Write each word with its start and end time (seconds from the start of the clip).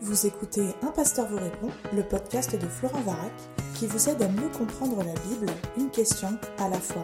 Vous 0.00 0.26
écoutez 0.26 0.74
Un 0.82 0.92
pasteur 0.92 1.26
vous 1.26 1.38
répond, 1.38 1.70
le 1.94 2.06
podcast 2.06 2.54
de 2.54 2.66
Florent 2.66 3.00
Varac, 3.00 3.32
qui 3.74 3.86
vous 3.86 4.10
aide 4.10 4.20
à 4.20 4.28
mieux 4.28 4.50
comprendre 4.50 4.98
la 5.02 5.14
Bible, 5.14 5.50
une 5.78 5.90
question 5.90 6.38
à 6.58 6.68
la 6.68 6.78
fois. 6.78 7.02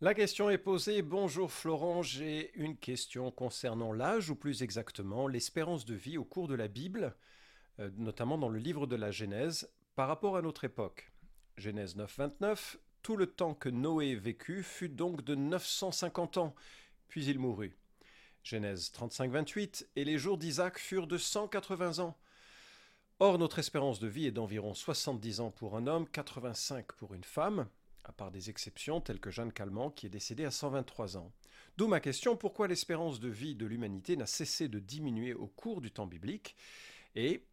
La 0.00 0.14
question 0.14 0.48
est 0.48 0.58
posée. 0.58 1.02
Bonjour 1.02 1.50
Florent, 1.50 2.02
j'ai 2.02 2.56
une 2.56 2.76
question 2.76 3.32
concernant 3.32 3.92
l'âge, 3.92 4.30
ou 4.30 4.36
plus 4.36 4.62
exactement 4.62 5.26
l'espérance 5.26 5.84
de 5.84 5.94
vie 5.94 6.18
au 6.18 6.24
cours 6.24 6.46
de 6.46 6.54
la 6.54 6.68
Bible, 6.68 7.16
euh, 7.80 7.90
notamment 7.96 8.38
dans 8.38 8.48
le 8.48 8.60
livre 8.60 8.86
de 8.86 8.96
la 8.96 9.10
Genèse, 9.10 9.68
par 9.96 10.06
rapport 10.06 10.36
à 10.36 10.42
notre 10.42 10.62
époque. 10.62 11.10
Genèse 11.56 11.96
9, 11.96 12.16
29. 12.16 12.78
Tout 13.02 13.16
le 13.16 13.26
temps 13.26 13.54
que 13.54 13.68
Noé 13.68 14.14
vécut 14.14 14.62
fut 14.62 14.88
donc 14.88 15.24
de 15.24 15.34
950 15.34 16.36
ans, 16.36 16.54
puis 17.08 17.24
il 17.24 17.40
mourut. 17.40 17.79
Genèse 18.42 18.90
35, 18.92 19.30
28. 19.30 19.88
Et 19.96 20.04
les 20.04 20.18
jours 20.18 20.38
d'Isaac 20.38 20.78
furent 20.78 21.06
de 21.06 21.18
180 21.18 21.98
ans. 21.98 22.16
Or, 23.18 23.38
notre 23.38 23.58
espérance 23.58 24.00
de 24.00 24.08
vie 24.08 24.26
est 24.26 24.32
d'environ 24.32 24.72
70 24.72 25.40
ans 25.40 25.50
pour 25.50 25.76
un 25.76 25.86
homme, 25.86 26.08
85 26.08 26.92
pour 26.92 27.12
une 27.12 27.24
femme, 27.24 27.68
à 28.04 28.12
part 28.12 28.30
des 28.30 28.48
exceptions 28.48 29.00
telles 29.00 29.20
que 29.20 29.30
Jeanne 29.30 29.52
Calment 29.52 29.90
qui 29.90 30.06
est 30.06 30.10
décédée 30.10 30.46
à 30.46 30.50
123 30.50 31.18
ans. 31.18 31.30
D'où 31.76 31.86
ma 31.86 32.00
question, 32.00 32.36
pourquoi 32.36 32.66
l'espérance 32.66 33.20
de 33.20 33.28
vie 33.28 33.54
de 33.54 33.66
l'humanité 33.66 34.16
n'a 34.16 34.26
cessé 34.26 34.68
de 34.68 34.78
diminuer 34.78 35.34
au 35.34 35.46
cours 35.46 35.80
du 35.82 35.90
temps 35.90 36.06
biblique? 36.06 36.56
Et 37.14 37.44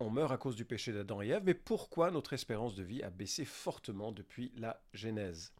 on 0.00 0.10
meurt 0.10 0.32
à 0.32 0.38
cause 0.38 0.56
du 0.56 0.64
péché 0.64 0.92
d'Adam 0.92 1.20
et 1.22 1.28
Ève, 1.28 1.42
mais 1.44 1.54
pourquoi 1.54 2.10
notre 2.10 2.32
espérance 2.32 2.74
de 2.74 2.82
vie 2.82 3.02
a 3.02 3.10
baissé 3.10 3.44
fortement 3.44 4.12
depuis 4.12 4.50
la 4.56 4.82
Genèse? 4.94 5.52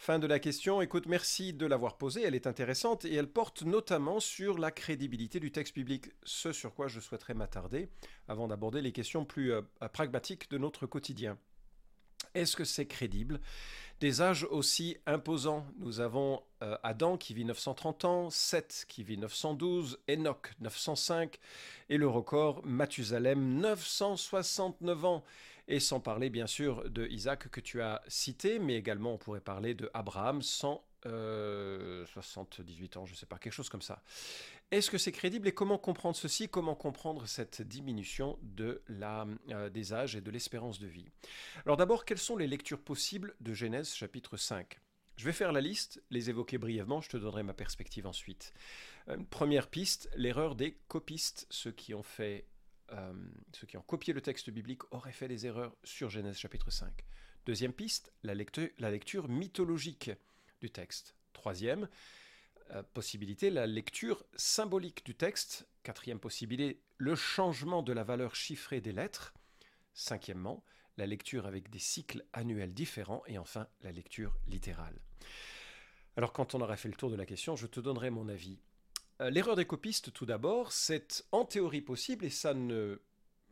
Fin 0.00 0.20
de 0.20 0.28
la 0.28 0.38
question. 0.38 0.80
Écoute, 0.80 1.06
merci 1.06 1.52
de 1.52 1.66
l'avoir 1.66 1.98
posée. 1.98 2.22
Elle 2.22 2.36
est 2.36 2.46
intéressante 2.46 3.04
et 3.04 3.14
elle 3.14 3.26
porte 3.26 3.64
notamment 3.64 4.20
sur 4.20 4.56
la 4.56 4.70
crédibilité 4.70 5.40
du 5.40 5.50
texte 5.50 5.74
biblique, 5.74 6.12
ce 6.22 6.52
sur 6.52 6.72
quoi 6.72 6.86
je 6.86 7.00
souhaiterais 7.00 7.34
m'attarder 7.34 7.88
avant 8.28 8.46
d'aborder 8.46 8.80
les 8.80 8.92
questions 8.92 9.24
plus 9.24 9.52
euh, 9.52 9.62
pragmatiques 9.92 10.50
de 10.50 10.56
notre 10.56 10.86
quotidien. 10.86 11.36
Est-ce 12.34 12.54
que 12.54 12.64
c'est 12.64 12.86
crédible? 12.86 13.40
Des 14.00 14.22
âges 14.22 14.44
aussi 14.44 14.96
imposants. 15.06 15.66
Nous 15.78 15.98
avons 15.98 16.44
euh, 16.62 16.78
Adam 16.84 17.16
qui 17.16 17.34
vit 17.34 17.44
930 17.44 18.04
ans, 18.04 18.30
Seth 18.30 18.84
qui 18.86 19.02
vit 19.02 19.18
912, 19.18 19.98
Enoch 20.08 20.52
905 20.60 21.40
et 21.88 21.96
le 21.96 22.06
record 22.06 22.64
Mathusalem 22.64 23.58
969 23.58 25.04
ans. 25.04 25.24
Et 25.68 25.80
sans 25.80 26.00
parler 26.00 26.30
bien 26.30 26.46
sûr 26.46 26.88
de 26.90 27.06
Isaac 27.08 27.50
que 27.50 27.60
tu 27.60 27.82
as 27.82 28.02
cité, 28.08 28.58
mais 28.58 28.76
également 28.76 29.12
on 29.12 29.18
pourrait 29.18 29.42
parler 29.42 29.74
de 29.74 29.90
Abraham 29.92 30.40
178 30.40 31.06
euh, 31.06 32.98
ans, 32.98 33.04
je 33.04 33.12
ne 33.12 33.16
sais 33.16 33.26
pas, 33.26 33.38
quelque 33.38 33.52
chose 33.52 33.68
comme 33.68 33.82
ça. 33.82 34.02
Est-ce 34.70 34.90
que 34.90 34.96
c'est 34.96 35.12
crédible 35.12 35.46
et 35.46 35.52
comment 35.52 35.76
comprendre 35.76 36.16
ceci 36.16 36.48
Comment 36.48 36.74
comprendre 36.74 37.26
cette 37.26 37.60
diminution 37.60 38.38
de 38.42 38.82
la, 38.88 39.26
euh, 39.50 39.68
des 39.68 39.92
âges 39.92 40.16
et 40.16 40.22
de 40.22 40.30
l'espérance 40.30 40.78
de 40.78 40.86
vie? 40.86 41.10
Alors 41.66 41.76
d'abord, 41.76 42.06
quelles 42.06 42.16
sont 42.16 42.38
les 42.38 42.46
lectures 42.46 42.80
possibles 42.80 43.34
de 43.40 43.52
Genèse 43.52 43.92
chapitre 43.94 44.38
5 44.38 44.80
je 45.18 45.24
vais 45.24 45.32
faire 45.32 45.50
la 45.50 45.60
liste, 45.60 46.00
les 46.10 46.30
évoquer 46.30 46.58
brièvement, 46.58 47.00
je 47.00 47.08
te 47.08 47.16
donnerai 47.16 47.42
ma 47.42 47.52
perspective 47.52 48.06
ensuite. 48.06 48.54
Euh, 49.08 49.16
première 49.30 49.66
piste, 49.66 50.08
l'erreur 50.14 50.54
des 50.54 50.78
copistes, 50.86 51.48
ceux 51.50 51.72
qui 51.72 51.92
ont 51.92 52.04
fait 52.04 52.46
euh, 52.92 53.12
ceux 53.52 53.66
qui 53.66 53.76
ont 53.76 53.82
copié 53.82 54.14
le 54.14 54.20
texte 54.20 54.50
biblique 54.50 54.82
auraient 54.92 55.12
fait 55.12 55.28
des 55.28 55.46
erreurs 55.46 55.76
sur 55.84 56.10
Genèse 56.10 56.36
chapitre 56.36 56.70
5. 56.70 56.92
Deuxième 57.46 57.72
piste, 57.72 58.12
la 58.22 58.34
lecture, 58.34 59.28
mythologique 59.28 60.10
du 60.60 60.70
texte. 60.70 61.14
Troisième 61.32 61.88
euh, 62.72 62.82
possibilité, 62.94 63.50
la 63.50 63.66
lecture 63.66 64.24
symbolique 64.36 65.04
du 65.04 65.14
texte. 65.14 65.66
Quatrième 65.82 66.20
possibilité, 66.20 66.82
le 66.96 67.14
changement 67.14 67.82
de 67.82 67.92
la 67.92 68.04
valeur 68.04 68.34
chiffrée 68.34 68.80
des 68.80 68.92
lettres. 68.92 69.34
Cinquièmement, 69.94 70.64
la 70.96 71.06
lecture 71.06 71.46
avec 71.46 71.70
des 71.70 71.78
cycles 71.78 72.24
annuels 72.32 72.74
différents. 72.74 73.22
Et 73.26 73.38
enfin, 73.38 73.68
la 73.82 73.92
lecture 73.92 74.36
littérale. 74.46 74.98
Alors 76.16 76.32
quand 76.32 76.54
on 76.54 76.60
aura 76.60 76.76
fait 76.76 76.88
le 76.88 76.96
tour 76.96 77.10
de 77.10 77.16
la 77.16 77.26
question, 77.26 77.54
je 77.54 77.66
te 77.66 77.80
donnerai 77.80 78.10
mon 78.10 78.28
avis 78.28 78.58
l'erreur 79.20 79.56
des 79.56 79.64
copistes, 79.64 80.12
tout 80.12 80.26
d'abord, 80.26 80.72
c'est 80.72 81.24
en 81.32 81.44
théorie 81.44 81.80
possible 81.80 82.24
et 82.24 82.30
ça 82.30 82.54
ne 82.54 83.00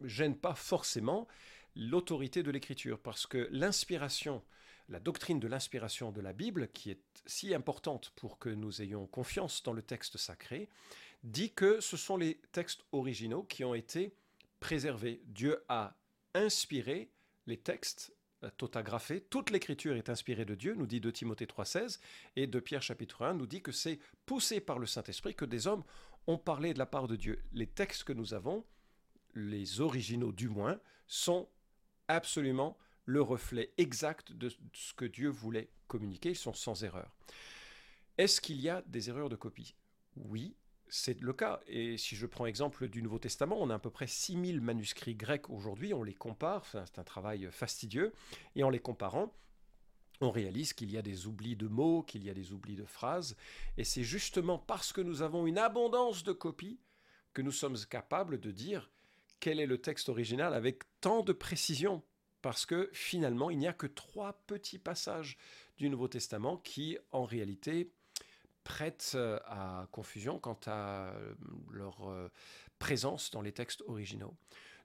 gêne 0.02 0.36
pas 0.36 0.54
forcément 0.54 1.26
l'autorité 1.74 2.42
de 2.42 2.50
l'écriture, 2.50 2.98
parce 2.98 3.26
que 3.26 3.48
l'inspiration, 3.50 4.42
la 4.88 5.00
doctrine 5.00 5.40
de 5.40 5.48
l'inspiration 5.48 6.10
de 6.10 6.20
la 6.20 6.32
Bible, 6.32 6.68
qui 6.68 6.90
est 6.90 7.02
si 7.26 7.54
importante 7.54 8.12
pour 8.16 8.38
que 8.38 8.48
nous 8.48 8.80
ayons 8.80 9.06
confiance 9.06 9.62
dans 9.62 9.72
le 9.72 9.82
texte 9.82 10.16
sacré, 10.16 10.68
dit 11.22 11.52
que 11.52 11.80
ce 11.80 11.96
sont 11.96 12.16
les 12.16 12.40
textes 12.52 12.84
originaux 12.92 13.42
qui 13.42 13.64
ont 13.64 13.74
été 13.74 14.14
préservés. 14.60 15.20
Dieu 15.26 15.64
a 15.68 15.94
inspiré 16.34 17.10
les 17.46 17.58
textes 17.58 18.15
totagraphé. 18.50 19.20
Toute 19.20 19.50
l'écriture 19.50 19.96
est 19.96 20.08
inspirée 20.08 20.44
de 20.44 20.54
Dieu, 20.54 20.74
nous 20.74 20.86
dit 20.86 21.00
de 21.00 21.10
Timothée 21.10 21.46
3,16, 21.46 22.00
et 22.36 22.46
de 22.46 22.60
Pierre 22.60 22.82
chapitre 22.82 23.24
1 23.24 23.34
nous 23.34 23.46
dit 23.46 23.62
que 23.62 23.72
c'est 23.72 23.98
poussé 24.26 24.60
par 24.60 24.78
le 24.78 24.86
Saint-Esprit 24.86 25.34
que 25.34 25.44
des 25.44 25.66
hommes 25.66 25.84
ont 26.26 26.38
parlé 26.38 26.74
de 26.74 26.78
la 26.78 26.86
part 26.86 27.08
de 27.08 27.16
Dieu. 27.16 27.42
Les 27.52 27.66
textes 27.66 28.04
que 28.04 28.12
nous 28.12 28.34
avons, 28.34 28.64
les 29.34 29.80
originaux 29.80 30.32
du 30.32 30.48
moins, 30.48 30.80
sont 31.06 31.48
absolument 32.08 32.76
le 33.04 33.22
reflet 33.22 33.72
exact 33.78 34.32
de 34.32 34.50
ce 34.72 34.92
que 34.94 35.04
Dieu 35.04 35.28
voulait 35.28 35.70
communiquer, 35.86 36.30
ils 36.30 36.36
sont 36.36 36.52
sans 36.52 36.82
erreur. 36.84 37.14
Est-ce 38.18 38.40
qu'il 38.40 38.60
y 38.60 38.68
a 38.68 38.82
des 38.86 39.08
erreurs 39.08 39.28
de 39.28 39.36
copie? 39.36 39.74
Oui, 40.16 40.56
c'est 40.88 41.20
le 41.20 41.32
cas. 41.32 41.60
Et 41.66 41.96
si 41.98 42.16
je 42.16 42.26
prends 42.26 42.46
exemple 42.46 42.88
du 42.88 43.02
Nouveau 43.02 43.18
Testament, 43.18 43.56
on 43.60 43.70
a 43.70 43.74
à 43.74 43.78
peu 43.78 43.90
près 43.90 44.06
6000 44.06 44.60
manuscrits 44.60 45.14
grecs 45.14 45.50
aujourd'hui, 45.50 45.94
on 45.94 46.02
les 46.02 46.14
compare, 46.14 46.64
c'est 46.66 46.98
un 46.98 47.04
travail 47.04 47.48
fastidieux, 47.50 48.12
et 48.54 48.64
en 48.64 48.70
les 48.70 48.78
comparant, 48.78 49.32
on 50.20 50.30
réalise 50.30 50.72
qu'il 50.72 50.90
y 50.90 50.96
a 50.96 51.02
des 51.02 51.26
oublis 51.26 51.56
de 51.56 51.68
mots, 51.68 52.02
qu'il 52.02 52.24
y 52.24 52.30
a 52.30 52.34
des 52.34 52.52
oublis 52.52 52.76
de 52.76 52.84
phrases, 52.84 53.36
et 53.76 53.84
c'est 53.84 54.04
justement 54.04 54.58
parce 54.58 54.92
que 54.92 55.00
nous 55.00 55.22
avons 55.22 55.46
une 55.46 55.58
abondance 55.58 56.24
de 56.24 56.32
copies 56.32 56.80
que 57.34 57.42
nous 57.42 57.52
sommes 57.52 57.76
capables 57.90 58.40
de 58.40 58.50
dire 58.50 58.90
quel 59.40 59.60
est 59.60 59.66
le 59.66 59.78
texte 59.78 60.08
original 60.08 60.54
avec 60.54 60.82
tant 61.00 61.22
de 61.22 61.32
précision, 61.32 62.02
parce 62.40 62.64
que 62.64 62.88
finalement, 62.92 63.50
il 63.50 63.58
n'y 63.58 63.68
a 63.68 63.72
que 63.72 63.86
trois 63.86 64.40
petits 64.46 64.78
passages 64.78 65.36
du 65.76 65.90
Nouveau 65.90 66.08
Testament 66.08 66.56
qui, 66.56 66.96
en 67.12 67.24
réalité, 67.24 67.92
prêtent 68.66 69.12
euh, 69.14 69.38
à 69.46 69.86
confusion 69.92 70.40
quant 70.40 70.58
à 70.66 71.10
euh, 71.10 71.34
leur 71.70 72.10
euh, 72.10 72.28
présence 72.80 73.30
dans 73.30 73.40
les 73.40 73.52
textes 73.52 73.84
originaux. 73.86 74.34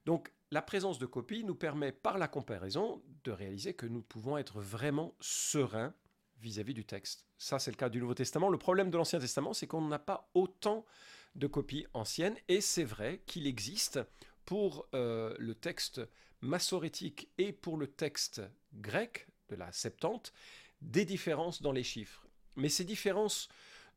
Donc 0.05 0.31
la 0.51 0.61
présence 0.61 0.99
de 0.99 1.07
copies 1.07 1.43
nous 1.43 1.55
permet 1.55 1.91
par 1.91 2.19
la 2.19 2.27
comparaison 2.27 3.01
de 3.23 3.31
réaliser 3.31 3.73
que 3.73 3.87
nous 3.87 4.03
pouvons 4.03 4.37
être 4.37 4.61
vraiment 4.61 5.15
sereins 5.19 5.95
vis-à-vis 6.41 6.75
du 6.75 6.85
texte. 6.85 7.25
Ça, 7.39 7.57
c'est 7.57 7.71
le 7.71 7.75
cas 7.77 7.89
du 7.89 7.99
Nouveau 7.99 8.13
Testament. 8.13 8.49
Le 8.49 8.59
problème 8.59 8.91
de 8.91 8.97
l'Ancien 8.97 9.19
Testament, 9.19 9.53
c'est 9.53 9.65
qu'on 9.65 9.81
n'a 9.81 9.99
pas 9.99 10.29
autant 10.35 10.85
de 11.33 11.47
copies 11.47 11.87
anciennes, 11.93 12.35
et 12.49 12.61
c'est 12.61 12.83
vrai 12.83 13.21
qu'il 13.25 13.47
existe 13.47 13.99
pour 14.45 14.87
le 14.91 15.53
texte 15.53 16.01
massorétique 16.41 17.29
et 17.37 17.53
pour 17.53 17.77
le 17.77 17.87
texte 17.87 18.41
grec 18.73 19.27
de 19.49 19.55
la 19.55 19.71
Septante 19.71 20.33
des 20.81 21.05
différences 21.05 21.61
dans 21.61 21.71
les 21.71 21.83
chiffres. 21.83 22.27
Mais 22.55 22.69
ces 22.69 22.83
différences 22.83 23.47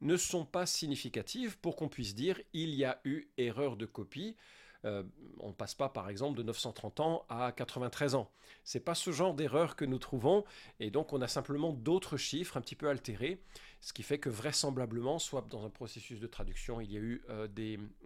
ne 0.00 0.16
sont 0.16 0.44
pas 0.44 0.66
significatives 0.66 1.59
pour 1.59 1.77
qu'on 1.77 1.88
puisse 1.88 2.15
dire 2.15 2.41
il 2.53 2.75
y 2.75 2.84
a 2.84 3.00
eu 3.05 3.28
erreur 3.37 3.77
de 3.77 3.87
copie. 3.87 4.37
Euh, 4.84 5.03
on 5.41 5.49
ne 5.49 5.55
passe 5.55 5.75
pas 5.75 5.88
par 5.88 6.10
exemple 6.10 6.37
de 6.37 6.43
930 6.43 7.00
ans 7.00 7.25
à 7.28 7.53
93 7.53 8.15
ans. 8.15 8.31
C'est 8.65 8.81
pas 8.81 8.94
ce 8.94 9.12
genre 9.12 9.34
d'erreur 9.34 9.77
que 9.77 9.84
nous 9.84 9.99
trouvons 9.99 10.44
et 10.78 10.91
donc 10.91 11.12
on 11.12 11.22
a 11.22 11.28
simplement 11.28 11.72
d'autres 11.72 12.19
chiffres 12.19 12.56
un 12.56 12.60
petit 12.60 12.77
peu 12.77 12.88
altérés, 12.88 13.41
ce 13.81 13.93
qui 13.93 14.03
fait 14.03 14.19
que 14.19 14.28
vraisemblablement, 14.28 15.19
soit 15.19 15.47
dans 15.49 15.65
un 15.65 15.71
processus 15.71 16.21
de 16.21 16.26
traduction, 16.26 16.81
il 16.81 16.93
y 16.93 16.97
a 16.97 17.00
eu 17.00 17.22
euh, 17.31 17.49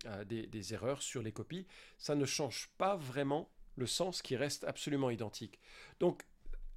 euh, 0.06 0.24
des, 0.24 0.46
des 0.46 0.74
erreurs 0.74 1.02
sur 1.02 1.22
les 1.22 1.32
copies. 1.32 1.66
Ça 1.96 2.14
ne 2.14 2.24
change 2.24 2.70
pas 2.78 2.96
vraiment 2.96 3.50
le 3.76 3.86
sens 3.86 4.22
qui 4.22 4.36
reste 4.36 4.64
absolument 4.64 5.10
identique. 5.10 5.58
Donc 5.98 6.24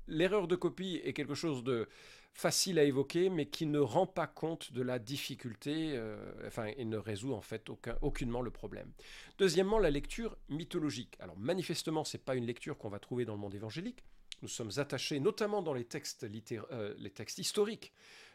l'erreur 0.07 0.47
de 0.47 0.55
copie 0.55 0.99
est 1.03 1.13
quelque 1.13 1.35
chose 1.35 1.63
de 1.63 1.87
facile 2.33 2.79
à 2.79 2.83
évoquer, 2.83 3.29
mais 3.29 3.47
qui 3.47 3.65
ne 3.65 3.79
rend 3.79 4.07
pas 4.07 4.27
compte 4.27 4.71
de 4.73 4.81
la 4.81 4.99
difficulté, 4.99 5.93
euh, 5.95 6.17
enfin, 6.47 6.67
et 6.77 6.85
ne 6.85 6.97
résout 6.97 7.33
en 7.33 7.41
fait 7.41 7.69
aucunement 8.01 8.41
le 8.41 8.51
problème. 8.51 8.91
Deuxièmement, 9.37 9.79
la 9.79 9.89
lecture 9.89 10.37
mythologique. 10.49 11.15
Alors, 11.19 11.37
manifestement, 11.37 12.03
ce 12.03 12.17
n'est 12.17 12.23
pas 12.23 12.35
une 12.35 12.45
lecture 12.45 12.77
qu'on 12.77 12.89
va 12.89 12.99
trouver 12.99 13.25
dans 13.25 13.33
le 13.33 13.39
monde 13.39 13.55
évangélique. 13.55 14.03
Nous 14.41 14.47
sommes 14.47 14.71
attachés, 14.77 15.19
notamment 15.19 15.61
dans 15.61 15.73
les 15.73 15.85
textes, 15.85 16.25
euh, 16.51 16.95
les 16.97 17.11
textes 17.11 17.37
historiques, 17.37 17.93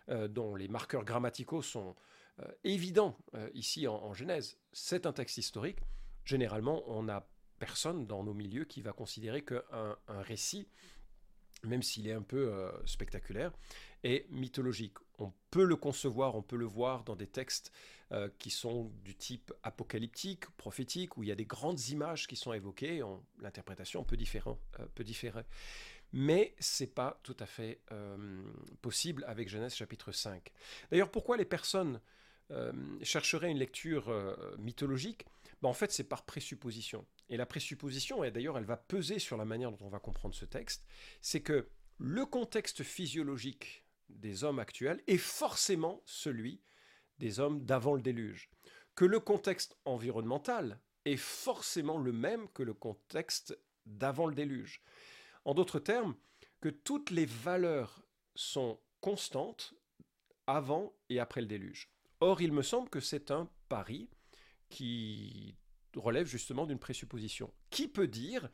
euh, 0.09 0.29
dont 0.29 0.55
les 0.55 0.69
marqueurs 0.69 1.05
grammaticaux 1.05 1.63
sont 1.63 1.97
évidents 2.65 3.17
ici 3.55 3.89
en, 3.89 4.13
Genèse. 4.13 4.59
C'est 4.71 5.07
un 5.07 5.13
texte 5.15 5.39
historique. 5.39 5.79
Généralement, 6.27 6.83
on 6.87 7.05
n'a 7.05 7.27
personne 7.59 8.07
dans 8.07 8.23
nos 8.23 8.35
milieux 8.35 8.67
qui 8.67 8.83
va 8.83 8.93
considérer 8.93 9.43
qu'un 9.43 9.97
un 10.07 10.21
récit 10.21 10.69
même 11.67 11.83
s'il 11.83 12.09
est 12.09 12.13
un 12.13 12.23
peu 12.23 12.53
spectaculaire, 12.85 13.53
est 14.03 14.31
mythologique. 14.31 14.95
on 15.19 15.33
peut 15.51 15.65
le 15.65 15.77
concevoir, 15.77 16.35
on 16.37 16.43
peut 16.43 16.57
le 16.57 16.65
voir 16.67 17.05
dans 17.05 17.17
des 17.17 17.27
textes 17.27 17.73
euh, 18.13 18.29
qui 18.39 18.51
sont 18.51 18.93
du 19.05 19.17
type 19.17 19.53
apocalyptique, 19.65 20.47
prophétique, 20.57 21.17
où 21.17 21.25
il 21.25 21.29
y 21.29 21.33
a 21.33 21.35
des 21.35 21.45
grandes 21.45 21.89
images 21.89 22.29
qui 22.29 22.37
sont 22.37 22.53
évoquées, 22.53 23.03
l'interprétation 23.41 24.05
peut, 24.05 24.17
euh, 24.17 24.87
peut 24.95 25.03
différer. 25.03 25.43
Mais 26.13 26.55
c'est 26.61 26.95
pas 26.95 27.19
tout 27.25 27.37
à 27.41 27.47
fait 27.47 27.81
euh, 27.91 28.17
possible 28.81 29.25
avec 29.27 29.49
Genèse 29.49 29.75
chapitre 29.75 30.13
5. 30.13 30.53
D'ailleurs, 30.93 31.11
pourquoi 31.11 31.37
les 31.37 31.45
personnes 31.45 32.01
chercheraient 33.03 33.51
une 33.51 33.59
lecture 33.59 34.09
mythologique? 34.59 35.27
Ben, 35.63 35.69
En 35.69 35.73
fait, 35.73 35.91
c'est 35.91 36.05
par 36.05 36.25
présupposition. 36.25 37.05
Et 37.29 37.37
la 37.37 37.47
présupposition, 37.47 38.23
et 38.23 38.31
d'ailleurs 38.31 38.57
elle 38.59 38.65
va 38.65 38.77
peser 38.77 39.19
sur 39.19 39.37
la 39.37 39.45
manière 39.45 39.73
dont 39.73 39.87
on 39.87 39.89
va 39.89 39.99
comprendre 39.99 40.35
ce 40.35 40.45
texte, 40.45 40.87
c'est 41.21 41.43
que 41.43 41.69
le 41.99 42.27
contexte 42.27 42.83
physiologique 42.83 43.85
des 44.09 44.45
hommes 44.45 44.59
actuels 44.59 45.03
est 45.07 45.17
forcément 45.17 46.03
celui 46.05 46.61
des 47.19 47.41
hommes 47.41 47.65
d'avant 47.65 47.95
le 47.95 48.03
déluge. 48.03 48.51
Que 48.95 49.05
le 49.05 49.21
contexte 49.21 49.77
environnemental 49.85 50.81
est 51.05 51.17
forcément 51.17 51.99
le 51.99 52.13
même 52.13 52.49
que 52.51 52.63
le 52.63 52.75
contexte 52.75 53.59
d'avant 53.87 54.27
le 54.27 54.35
déluge. 54.35 54.83
En 55.45 55.55
d'autres 55.55 55.79
termes, 55.79 56.15
que 56.61 56.69
toutes 56.69 57.11
les 57.11 57.27
valeurs 57.27 58.03
sont 58.35 58.81
constantes 59.01 59.75
avant 60.47 60.95
et 61.09 61.21
après 61.21 61.41
le 61.41 61.47
déluge. 61.47 61.91
Or, 62.21 62.41
il 62.41 62.53
me 62.53 62.63
semble 62.63 62.89
que 62.89 63.01
c'est 63.01 63.31
un 63.31 63.49
pari 63.69 64.09
qui 64.69 65.57
relève 65.97 66.27
justement 66.27 66.67
d'une 66.67 66.79
présupposition. 66.79 67.53
Qui 67.71 67.89
peut 67.89 68.09
dire 68.09 68.49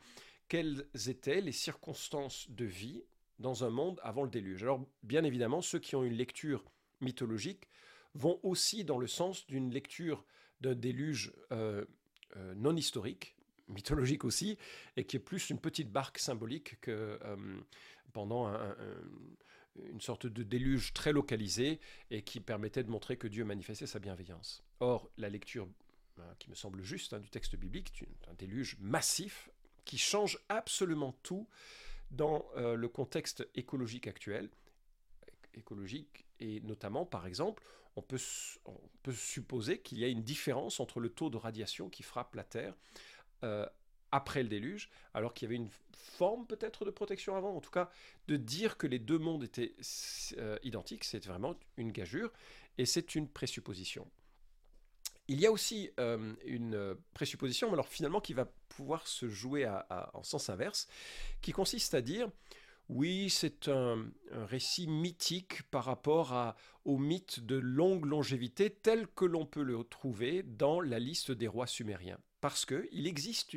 quelles 0.47 0.87
étaient 1.07 1.41
les 1.41 1.51
circonstances 1.51 2.49
de 2.49 2.65
vie 2.65 3.03
dans 3.39 3.63
un 3.63 3.69
monde 3.69 3.99
avant 4.03 4.23
le 4.23 4.29
déluge? 4.29 4.63
Alors 4.63 4.85
bien 5.03 5.23
évidemment, 5.23 5.61
ceux 5.61 5.79
qui 5.79 5.95
ont 5.95 6.03
une 6.03 6.13
lecture 6.13 6.63
mythologique 7.01 7.67
vont 8.15 8.39
aussi 8.43 8.83
dans 8.83 8.97
le 8.97 9.07
sens 9.07 9.45
d'une 9.47 9.71
lecture 9.71 10.23
d'un 10.61 10.75
déluge 10.75 11.33
euh, 11.51 11.85
euh, 12.37 12.53
non 12.55 12.75
historique, 12.75 13.35
mythologique 13.67 14.23
aussi, 14.23 14.57
et 14.97 15.05
qui 15.05 15.17
est 15.17 15.19
plus 15.19 15.49
une 15.49 15.59
petite 15.59 15.91
barque 15.91 16.19
symbolique 16.19 16.79
que 16.81 17.19
euh, 17.23 17.35
pendant 18.13 18.53
une 19.75 20.01
sorte 20.01 20.27
de 20.27 20.43
déluge 20.43 20.93
très 20.93 21.11
localisé 21.11 21.79
et 22.11 22.21
qui 22.21 22.39
permettait 22.39 22.83
de 22.83 22.91
montrer 22.91 23.17
que 23.17 23.27
Dieu 23.27 23.43
manifestait 23.43 23.87
sa 23.87 23.99
bienveillance. 23.99 24.63
Or, 24.79 25.09
la 25.17 25.29
lecture 25.29 25.67
qui 26.39 26.49
me 26.49 26.55
semble 26.55 26.83
juste 26.83 27.13
hein, 27.13 27.19
du 27.19 27.29
texte 27.29 27.55
biblique, 27.55 28.05
un 28.29 28.33
déluge 28.33 28.77
massif 28.79 29.49
qui 29.85 29.97
change 29.97 30.39
absolument 30.49 31.13
tout 31.23 31.47
dans 32.11 32.45
euh, 32.55 32.75
le 32.75 32.87
contexte 32.87 33.47
écologique 33.55 34.07
actuel, 34.07 34.49
écologique, 35.55 36.25
et 36.39 36.61
notamment, 36.61 37.05
par 37.05 37.25
exemple, 37.25 37.63
on 37.95 38.01
peut, 38.01 38.19
on 38.65 38.79
peut 39.03 39.13
supposer 39.13 39.79
qu'il 39.79 39.99
y 39.99 40.03
a 40.03 40.07
une 40.07 40.23
différence 40.23 40.79
entre 40.79 40.99
le 40.99 41.09
taux 41.09 41.29
de 41.29 41.37
radiation 41.37 41.89
qui 41.89 42.03
frappe 42.03 42.35
la 42.35 42.43
Terre 42.43 42.75
euh, 43.43 43.65
après 44.11 44.43
le 44.43 44.49
déluge, 44.49 44.89
alors 45.13 45.33
qu'il 45.33 45.47
y 45.47 45.49
avait 45.49 45.55
une 45.55 45.71
forme 45.93 46.45
peut-être 46.45 46.85
de 46.85 46.91
protection 46.91 47.35
avant. 47.35 47.55
En 47.55 47.61
tout 47.61 47.71
cas, 47.71 47.89
de 48.27 48.37
dire 48.37 48.77
que 48.77 48.87
les 48.87 48.99
deux 48.99 49.17
mondes 49.17 49.43
étaient 49.43 49.75
euh, 50.37 50.57
identiques, 50.63 51.03
c'est 51.03 51.25
vraiment 51.25 51.55
une 51.77 51.91
gageure, 51.91 52.31
et 52.77 52.85
c'est 52.85 53.15
une 53.15 53.27
présupposition. 53.27 54.09
Il 55.27 55.39
y 55.39 55.45
a 55.45 55.51
aussi 55.51 55.89
une 56.45 56.97
présupposition, 57.13 57.67
mais 57.67 57.73
alors 57.73 57.87
finalement 57.87 58.19
qui 58.19 58.33
va 58.33 58.45
pouvoir 58.67 59.07
se 59.07 59.29
jouer 59.29 59.65
en 60.13 60.23
sens 60.23 60.49
inverse, 60.49 60.87
qui 61.41 61.51
consiste 61.51 61.93
à 61.93 62.01
dire 62.01 62.29
oui, 62.89 63.29
c'est 63.29 63.69
un, 63.69 64.05
récit 64.31 64.87
mythique 64.87 65.63
par 65.71 65.85
rapport 65.85 66.55
au 66.85 66.97
mythe 66.97 67.39
de 67.39 67.55
longue 67.55 68.05
longévité 68.05 68.69
tel 68.69 69.07
que 69.07 69.25
l'on 69.25 69.45
peut 69.45 69.63
le 69.63 69.83
trouver 69.83 70.43
dans 70.43 70.81
la 70.81 70.99
liste 70.99 71.31
des 71.31 71.47
rois 71.47 71.67
sumériens. 71.67 72.19
Parce 72.41 72.65
qu'il 72.65 73.07
existe 73.07 73.55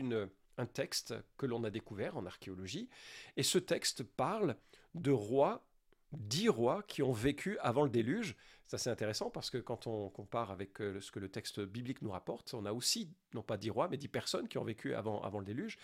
un 0.58 0.66
texte 0.66 1.14
que 1.36 1.46
l'on 1.46 1.64
a 1.64 1.70
découvert 1.70 2.16
en 2.16 2.24
archéologie, 2.24 2.88
et 3.36 3.42
ce 3.42 3.58
texte 3.58 4.04
parle 4.04 4.56
de 4.94 5.10
rois, 5.10 5.66
dix 6.12 6.48
rois 6.48 6.82
qui 6.84 7.02
ont 7.02 7.12
vécu 7.12 7.58
avant 7.58 7.82
le 7.82 7.90
déluge, 7.90 8.36
c'est 8.66 8.74
assez 8.74 8.90
intéressant 8.90 9.30
parce 9.30 9.50
que 9.50 9.58
quand 9.58 9.86
on 9.86 10.08
compare 10.08 10.50
avec 10.50 10.80
euh, 10.80 11.00
ce 11.00 11.12
que 11.12 11.20
le 11.20 11.28
texte 11.28 11.60
biblique 11.60 12.02
nous 12.02 12.10
rapporte, 12.10 12.52
on 12.54 12.64
a 12.66 12.72
aussi, 12.72 13.08
non 13.32 13.42
pas 13.42 13.56
dix 13.56 13.70
rois, 13.70 13.88
mais 13.88 13.96
dix 13.96 14.08
personnes 14.08 14.48
qui 14.48 14.58
ont 14.58 14.64
vécu 14.64 14.94
avant, 14.94 15.22
avant 15.22 15.38
le 15.38 15.44
déluge. 15.44 15.78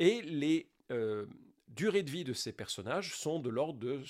Et 0.00 0.22
les 0.22 0.68
euh, 0.90 1.26
durées 1.68 2.02
de 2.02 2.10
vie 2.10 2.24
de 2.24 2.32
ces 2.32 2.52
personnages 2.52 3.14
sont 3.14 3.38
de 3.38 3.48
l'ordre 3.48 3.78
de 3.78 4.02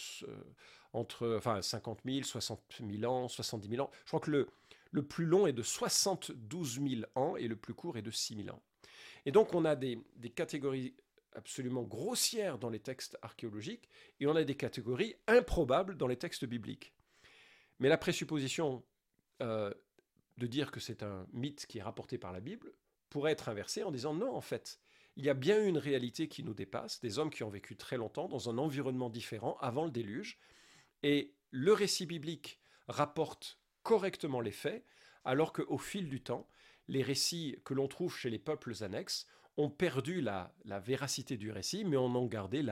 entre 0.92 1.36
enfin, 1.36 1.60
50 1.60 2.00
000, 2.06 2.22
60 2.22 2.80
000 2.90 3.12
ans, 3.12 3.28
70 3.28 3.68
000 3.68 3.82
ans. 3.82 3.90
Je 4.04 4.08
crois 4.08 4.20
que 4.20 4.30
le, 4.30 4.48
le 4.92 5.02
plus 5.02 5.26
long 5.26 5.46
est 5.46 5.52
de 5.52 5.62
72 5.62 6.80
000 6.80 7.02
ans 7.16 7.36
et 7.36 7.48
le 7.48 7.56
plus 7.56 7.74
court 7.74 7.98
est 7.98 8.02
de 8.02 8.10
6 8.10 8.44
000 8.44 8.48
ans. 8.48 8.62
Et 9.26 9.32
donc 9.32 9.52
on 9.54 9.66
a 9.66 9.76
des, 9.76 10.00
des 10.16 10.30
catégories 10.30 10.94
absolument 11.34 11.82
grossières 11.82 12.58
dans 12.58 12.70
les 12.70 12.80
textes 12.80 13.18
archéologiques 13.20 13.90
et 14.20 14.26
on 14.26 14.36
a 14.36 14.44
des 14.44 14.54
catégories 14.54 15.16
improbables 15.26 15.98
dans 15.98 16.06
les 16.06 16.16
textes 16.16 16.46
bibliques. 16.46 16.94
Mais 17.78 17.88
la 17.88 17.98
présupposition 17.98 18.84
euh, 19.42 19.72
de 20.38 20.46
dire 20.46 20.70
que 20.70 20.80
c'est 20.80 21.02
un 21.02 21.26
mythe 21.32 21.66
qui 21.66 21.78
est 21.78 21.82
rapporté 21.82 22.18
par 22.18 22.32
la 22.32 22.40
Bible 22.40 22.72
pourrait 23.10 23.32
être 23.32 23.48
inversée 23.48 23.82
en 23.82 23.90
disant 23.90 24.14
non, 24.14 24.34
en 24.34 24.40
fait, 24.40 24.80
il 25.16 25.24
y 25.24 25.30
a 25.30 25.34
bien 25.34 25.64
une 25.64 25.78
réalité 25.78 26.28
qui 26.28 26.42
nous 26.42 26.54
dépasse, 26.54 27.00
des 27.00 27.18
hommes 27.18 27.30
qui 27.30 27.42
ont 27.42 27.48
vécu 27.48 27.76
très 27.76 27.96
longtemps 27.96 28.28
dans 28.28 28.50
un 28.50 28.58
environnement 28.58 29.10
différent 29.10 29.56
avant 29.60 29.84
le 29.84 29.90
déluge, 29.90 30.38
et 31.02 31.34
le 31.50 31.72
récit 31.72 32.06
biblique 32.06 32.60
rapporte 32.88 33.58
correctement 33.82 34.40
les 34.40 34.52
faits, 34.52 34.84
alors 35.24 35.52
qu'au 35.52 35.78
fil 35.78 36.08
du 36.08 36.22
temps, 36.22 36.48
les 36.88 37.02
récits 37.02 37.56
que 37.64 37.74
l'on 37.74 37.88
trouve 37.88 38.16
chez 38.16 38.30
les 38.30 38.38
peuples 38.38 38.74
annexes 38.82 39.26
ont 39.56 39.70
perdu 39.70 40.20
la, 40.20 40.52
véracité 40.80 41.36
du 41.36 41.50
récit, 41.50 41.84
mais 41.84 41.96
en 41.96 42.14
ont 42.14 42.26
gardé 42.26 42.64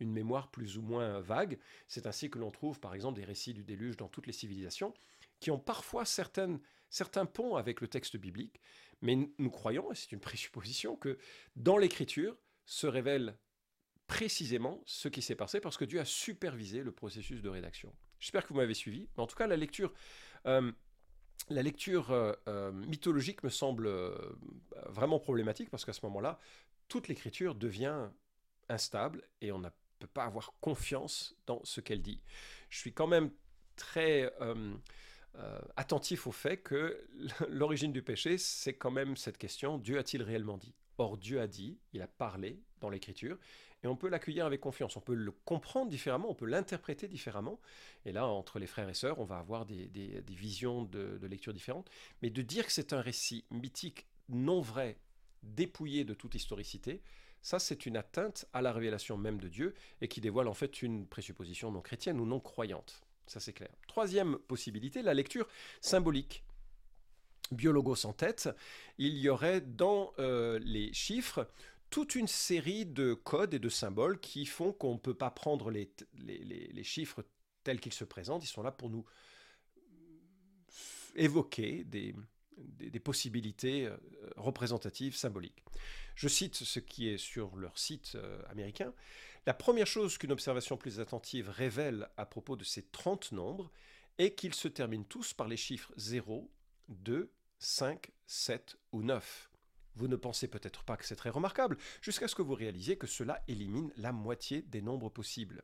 une 0.00 0.12
mémoire 0.12 0.50
plus 0.50 0.78
ou 0.78 0.82
moins 0.82 1.20
vague. 1.20 1.58
C'est 1.86 2.06
ainsi 2.06 2.30
que 2.30 2.38
l'on 2.38 2.50
trouve 2.50 2.80
par 2.80 2.94
exemple 2.94 3.18
des 3.18 3.24
récits 3.24 3.54
du 3.54 3.64
déluge 3.64 3.96
dans 3.96 4.08
toutes 4.08 4.26
les 4.26 4.32
civilisations, 4.32 4.92
qui 5.40 5.50
ont 5.50 5.58
parfois 5.58 6.04
certains 6.04 7.26
ponts 7.26 7.56
avec 7.56 7.80
le 7.80 7.88
texte 7.88 8.16
biblique, 8.16 8.60
mais 9.00 9.16
nous 9.38 9.50
croyons, 9.50 9.92
et 9.92 9.94
c'est 9.94 10.12
une 10.12 10.20
présupposition, 10.20 10.96
que 10.96 11.18
dans 11.56 11.78
l'écriture 11.78 12.36
se 12.64 12.86
révèle 12.86 13.38
précisément 14.06 14.82
ce 14.84 15.08
qui 15.08 15.22
s'est 15.22 15.34
passé 15.34 15.60
parce 15.60 15.76
que 15.76 15.84
Dieu 15.84 16.00
a 16.00 16.04
supervisé 16.04 16.82
le 16.82 16.92
processus 16.92 17.40
de 17.40 17.48
rédaction. 17.48 17.94
J'espère 18.20 18.42
que 18.42 18.48
vous 18.48 18.56
m'avez 18.60 18.74
suivi, 18.74 19.08
mais 19.16 19.22
en 19.22 19.26
tout 19.26 19.36
cas 19.36 19.46
la 19.46 19.56
lecture... 19.56 19.92
Euh, 20.46 20.72
la 21.50 21.62
lecture 21.62 22.10
euh, 22.10 22.32
euh, 22.48 22.72
mythologique 22.72 23.42
me 23.42 23.48
semble 23.48 23.86
euh, 23.86 24.14
vraiment 24.88 25.18
problématique 25.18 25.70
parce 25.70 25.84
qu'à 25.84 25.92
ce 25.92 26.04
moment-là, 26.06 26.38
toute 26.88 27.08
l'écriture 27.08 27.54
devient 27.54 28.08
instable 28.68 29.22
et 29.40 29.52
on 29.52 29.58
ne 29.58 29.68
peut 29.98 30.06
pas 30.06 30.24
avoir 30.24 30.54
confiance 30.60 31.36
dans 31.46 31.60
ce 31.64 31.80
qu'elle 31.80 32.02
dit. 32.02 32.22
Je 32.70 32.78
suis 32.78 32.92
quand 32.92 33.06
même 33.06 33.30
très 33.76 34.32
attentif 35.76 36.28
au 36.28 36.32
fait 36.32 36.58
que 36.58 37.06
l'origine 37.48 37.92
du 37.92 38.02
péché, 38.02 38.38
c'est 38.38 38.74
quand 38.74 38.92
même 38.92 39.16
cette 39.16 39.36
question, 39.36 39.78
Dieu 39.78 39.98
a-t-il 39.98 40.22
réellement 40.22 40.56
dit? 40.56 40.74
Or, 40.98 41.16
Dieu 41.16 41.40
a 41.40 41.46
dit, 41.46 41.78
il 41.92 42.02
a 42.02 42.06
parlé 42.06 42.60
dans 42.80 42.90
l'écriture, 42.90 43.38
et 43.82 43.86
on 43.86 43.96
peut 43.96 44.08
l'accueillir 44.08 44.46
avec 44.46 44.60
confiance. 44.60 44.96
On 44.96 45.00
peut 45.00 45.14
le 45.14 45.30
comprendre 45.30 45.90
différemment, 45.90 46.30
on 46.30 46.34
peut 46.34 46.46
l'interpréter 46.46 47.06
différemment. 47.06 47.60
Et 48.06 48.12
là, 48.12 48.26
entre 48.26 48.58
les 48.58 48.66
frères 48.66 48.88
et 48.88 48.94
sœurs, 48.94 49.18
on 49.18 49.24
va 49.24 49.38
avoir 49.38 49.66
des, 49.66 49.90
visions 50.28 50.84
de, 50.84 51.18
lecture 51.26 51.52
différentes. 51.52 51.90
Mais 52.22 52.30
de 52.30 52.40
dire 52.40 52.64
que 52.64 52.72
c'est 52.72 52.94
un 52.94 53.00
récit 53.02 53.44
mythique 53.50 54.06
non 54.30 54.60
vrai, 54.60 54.98
dépouillé 55.42 56.04
de 56.04 56.14
toute 56.14 56.34
historicité, 56.34 57.02
ça 57.42 57.58
c'est 57.58 57.84
une 57.84 57.98
atteinte 57.98 58.46
à 58.54 58.62
la 58.62 58.72
révélation 58.72 59.18
même 59.18 59.38
de 59.38 59.48
Dieu 59.48 59.74
et 60.00 60.08
qui 60.08 60.22
dévoile 60.22 60.48
en 60.48 60.54
fait 60.54 60.80
une 60.80 61.06
présupposition 61.06 61.70
non 61.70 61.82
chrétienne 61.82 62.18
ou 62.18 62.24
non 62.24 62.40
croyante. 62.40 63.02
Ça 63.26 63.38
c'est 63.38 63.52
clair. 63.52 63.68
Troisième 63.86 64.38
possibilité, 64.38 65.02
la 65.02 65.12
lecture 65.12 65.46
symbolique. 65.82 66.42
Biologos 67.54 68.06
en 68.06 68.12
tête, 68.12 68.48
il 68.98 69.16
y 69.18 69.28
aurait 69.28 69.60
dans 69.60 70.12
euh, 70.18 70.58
les 70.62 70.92
chiffres 70.92 71.48
toute 71.90 72.14
une 72.14 72.26
série 72.26 72.86
de 72.86 73.14
codes 73.14 73.54
et 73.54 73.58
de 73.58 73.68
symboles 73.68 74.18
qui 74.20 74.46
font 74.46 74.72
qu'on 74.72 74.94
ne 74.94 74.98
peut 74.98 75.14
pas 75.14 75.30
prendre 75.30 75.70
les, 75.70 75.90
les, 76.14 76.84
chiffres 76.84 77.24
tels 77.62 77.78
qu'ils 77.78 77.92
se 77.92 78.04
présentent. 78.04 78.42
Ils 78.42 78.48
sont 78.48 78.62
là 78.62 78.72
pour 78.72 78.90
nous 78.90 79.04
évoquer 81.14 81.84
des, 81.84 82.14
des, 82.56 83.00
possibilités 83.00 83.86
euh, 83.86 83.96
représentatives, 84.36 85.14
symboliques. 85.14 85.62
Je 86.14 86.28
cite 86.28 86.56
ce 86.56 86.80
qui 86.80 87.08
est 87.08 87.18
sur 87.18 87.56
leur 87.56 87.78
site 87.78 88.12
euh, 88.16 88.42
américain. 88.48 88.92
La 89.46 89.54
première 89.54 89.86
chose 89.86 90.18
qu'une 90.18 90.32
observation 90.32 90.76
plus 90.76 91.00
attentive 91.00 91.50
révèle 91.50 92.08
à 92.16 92.26
propos 92.26 92.56
de 92.56 92.64
ces 92.64 92.82
30 92.82 93.32
nombres 93.32 93.70
est 94.18 94.34
qu'ils 94.34 94.54
se 94.54 94.68
terminent 94.68 95.04
tous 95.08 95.34
par 95.34 95.48
les 95.48 95.56
chiffres 95.56 95.92
0, 95.96 96.50
2, 96.88 97.30
5, 97.64 98.12
7 98.26 98.76
ou 98.92 99.02
9. 99.02 99.50
Vous 99.96 100.08
ne 100.08 100.16
pensez 100.16 100.48
peut-être 100.48 100.84
pas 100.84 100.96
que 100.96 101.06
c'est 101.06 101.16
très 101.16 101.30
remarquable, 101.30 101.78
jusqu'à 102.02 102.28
ce 102.28 102.34
que 102.34 102.42
vous 102.42 102.54
réalisiez 102.54 102.98
que 102.98 103.06
cela 103.06 103.42
élimine 103.48 103.92
la 103.96 104.12
moitié 104.12 104.62
des 104.62 104.82
nombres 104.82 105.08
possibles. 105.08 105.62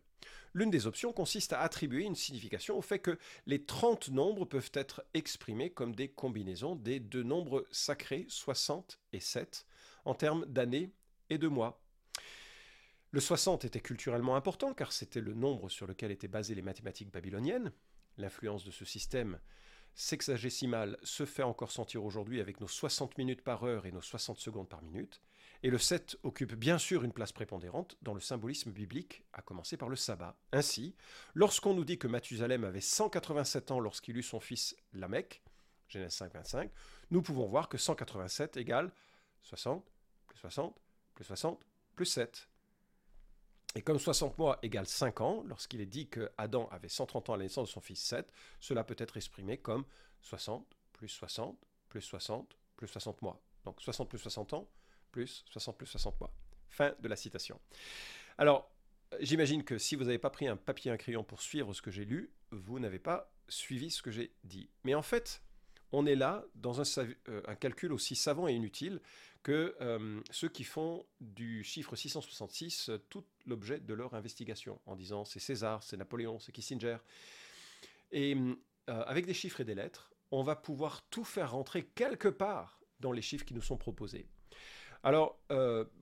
L'une 0.55 0.71
des 0.71 0.87
options 0.87 1.13
consiste 1.13 1.53
à 1.53 1.61
attribuer 1.61 2.05
une 2.05 2.15
signification 2.15 2.79
au 2.79 2.83
fait 2.83 3.01
que 3.01 3.19
les 3.47 3.65
30 3.65 4.11
nombres 4.11 4.45
peuvent 4.45 4.71
être 4.75 5.05
exprimés 5.15 5.71
comme 5.71 5.95
des 5.95 6.09
combinaisons 6.09 6.77
des 6.77 7.01
deux 7.01 7.23
nombres 7.23 7.67
sacrés 7.71 8.27
60 8.29 8.99
et 9.13 9.21
7 9.21 9.67
en 10.05 10.15
termes 10.15 10.47
d'années 10.47 10.93
et 11.29 11.39
de 11.39 11.49
mois. 11.49 11.83
Le 13.11 13.21
60 13.21 13.65
était 13.65 13.81
culturellement 13.81 14.37
important 14.37 14.75
car 14.75 14.93
c'était 14.93 15.21
le 15.21 15.35
nombre 15.35 15.69
sur 15.69 15.87
lequel 15.87 16.13
étaient 16.13 16.29
basées 16.29 16.55
les 16.55 16.63
mathématiques 16.63 17.11
babyloniennes. 17.11 17.73
L'influence 18.17 18.65
de 18.65 18.71
ce 18.71 18.85
système 18.85 19.41
sexagésimal 19.95 20.99
se 21.03 21.27
fait 21.27 21.43
encore 21.43 21.73
sentir 21.73 22.05
aujourd'hui 22.05 22.41
avec 22.41 22.61
nos 22.61 22.69
60 22.69 23.19
minutes 23.19 23.43
par 23.43 23.65
heure 23.65 23.87
et 23.87 23.93
nos 23.93 24.03
60 24.03 24.39
secondes 24.39 24.69
par 24.69 24.83
minute. 24.83 25.21
Et 25.63 25.71
le 25.71 25.79
7 25.79 26.17
occupe 26.23 26.55
bien 26.55 26.79
sûr 26.79 27.05
une 27.05 27.13
place 27.13 27.33
prépondérante 27.33 27.97
dans 28.01 28.15
le 28.15 28.21
symbolisme 28.21 28.71
biblique, 28.71 29.25
à 29.33 29.43
commencer 29.43 29.77
par 29.77 29.91
le 29.91 29.97
sabbat. 29.97 30.37
Ainsi, 30.53 30.95
lorsqu'on 31.35 31.75
nous 31.75 31.85
dit 31.85 31.99
que 31.99 32.09
Mathusalem 32.09 32.65
avait 32.65 32.81
187 32.81 33.71
ans 33.71 33.81
lorsqu'il 33.81 34.17
eut 34.17 34.23
son 34.23 34.41
fils 34.41 34.75
Lamech, 34.95 35.43
Genèse 35.89 36.15
5, 36.15 36.33
25, 36.33 36.71
nous 37.11 37.21
pouvons 37.21 37.47
voir 37.47 37.69
que 37.69 37.77
187 37.77 38.57
égale 38.57 38.93
60, 39.43 39.85
plus 40.27 40.39
60, 40.39 40.81
plus 41.15 41.25
60, 41.25 41.61
plus 41.95 42.07
7. 42.07 42.50
Et 43.77 43.83
comme 43.83 43.99
60 43.99 44.37
mois 44.39 44.59
égale 44.63 44.87
5 44.87 45.21
ans, 45.21 45.45
lorsqu'il 45.47 45.81
est 45.81 45.87
dit 45.87 46.09
que 46.09 46.31
Adam 46.39 46.69
avait 46.71 46.89
130 46.89 47.31
ans 47.31 47.35
à 47.35 47.37
la 47.37 47.45
naissance 47.45 47.69
de 47.69 47.73
son 47.73 47.81
fils 47.81 48.03
Seth, 48.03 48.33
cela 48.59 48.83
peut 48.83 48.97
être 48.99 49.17
exprimé 49.17 49.59
comme 49.59 49.85
60 50.23 50.67
plus 50.93 51.09
60 51.09 51.57
plus 51.89 52.01
60 52.01 52.57
plus 52.77 52.89
60 52.89 53.23
mois. 53.23 53.41
Donc 53.65 53.81
60 53.81 54.09
plus 54.09 54.19
60 54.19 54.55
ans 54.55 54.69
plus 55.13 55.45
60 55.51 55.77
plus 55.77 55.87
60 55.87 56.21
mois. 56.21 56.33
Fin 56.69 56.95
de 57.01 57.09
la 57.09 57.17
citation. 57.17 57.61
Alors, 58.39 58.71
j'imagine 59.21 59.65
que 59.65 59.79
si 59.79 59.97
vous 59.97 60.05
n'avez 60.05 60.19
pas 60.19 60.31
pris 60.31 60.49
un 60.49 60.57
papier 60.57 60.91
et 60.91 60.95
un 60.95 60.97
crayon 60.97 61.25
pour 61.25 61.43
suivre 61.43 61.73
ce 61.73 61.83
que 61.83 61.91
j'ai 61.91 62.05
lu, 62.05 62.33
vous 62.51 62.79
n'avez 62.79 62.99
pas 62.99 63.33
suivi 63.49 63.91
ce 63.91 64.03
que 64.03 64.11
j'ai 64.11 64.33
dit. 64.45 64.71
Mais 64.85 64.95
en 64.95 65.03
fait, 65.03 65.43
on 65.93 66.07
est 66.07 66.15
là 66.15 66.45
dans 66.55 66.81
un, 66.81 67.07
euh, 67.29 67.43
un 67.47 67.55
calcul 67.55 67.93
aussi 67.93 68.15
savant 68.15 68.49
et 68.49 68.55
inutile 68.55 69.01
que 69.43 69.75
euh, 69.81 70.21
ceux 70.31 70.49
qui 70.49 70.65
font 70.65 71.05
du 71.21 71.65
chiffre 71.65 71.97
666 71.97 72.91
euh, 72.91 72.99
tout 73.09 73.25
l'objet 73.47 73.81
de 73.81 73.95
leur 73.95 74.15
investigation, 74.15 74.81
en 74.87 74.97
disant 74.97 75.25
c'est 75.25 75.41
César, 75.41 75.83
c'est 75.83 75.97
Napoléon, 75.97 76.39
c'est 76.39 76.53
Kissinger. 76.53 76.99
Et 78.13 78.37
avec 78.87 79.25
des 79.25 79.35
chiffres 79.35 79.61
et 79.61 79.65
des 79.65 79.77
lettres, 79.77 80.13
on 80.33 80.43
va 80.43 80.57
pouvoir 80.57 81.03
tout 81.11 81.23
faire 81.23 81.53
rentrer 81.53 81.85
quelque 81.95 82.27
part 82.27 82.81
dans 82.99 83.13
les 83.13 83.23
chiffres 83.23 83.45
qui 83.45 83.55
nous 83.55 83.63
sont 83.63 83.77
proposés. 83.77 84.27
Alors, 85.05 85.39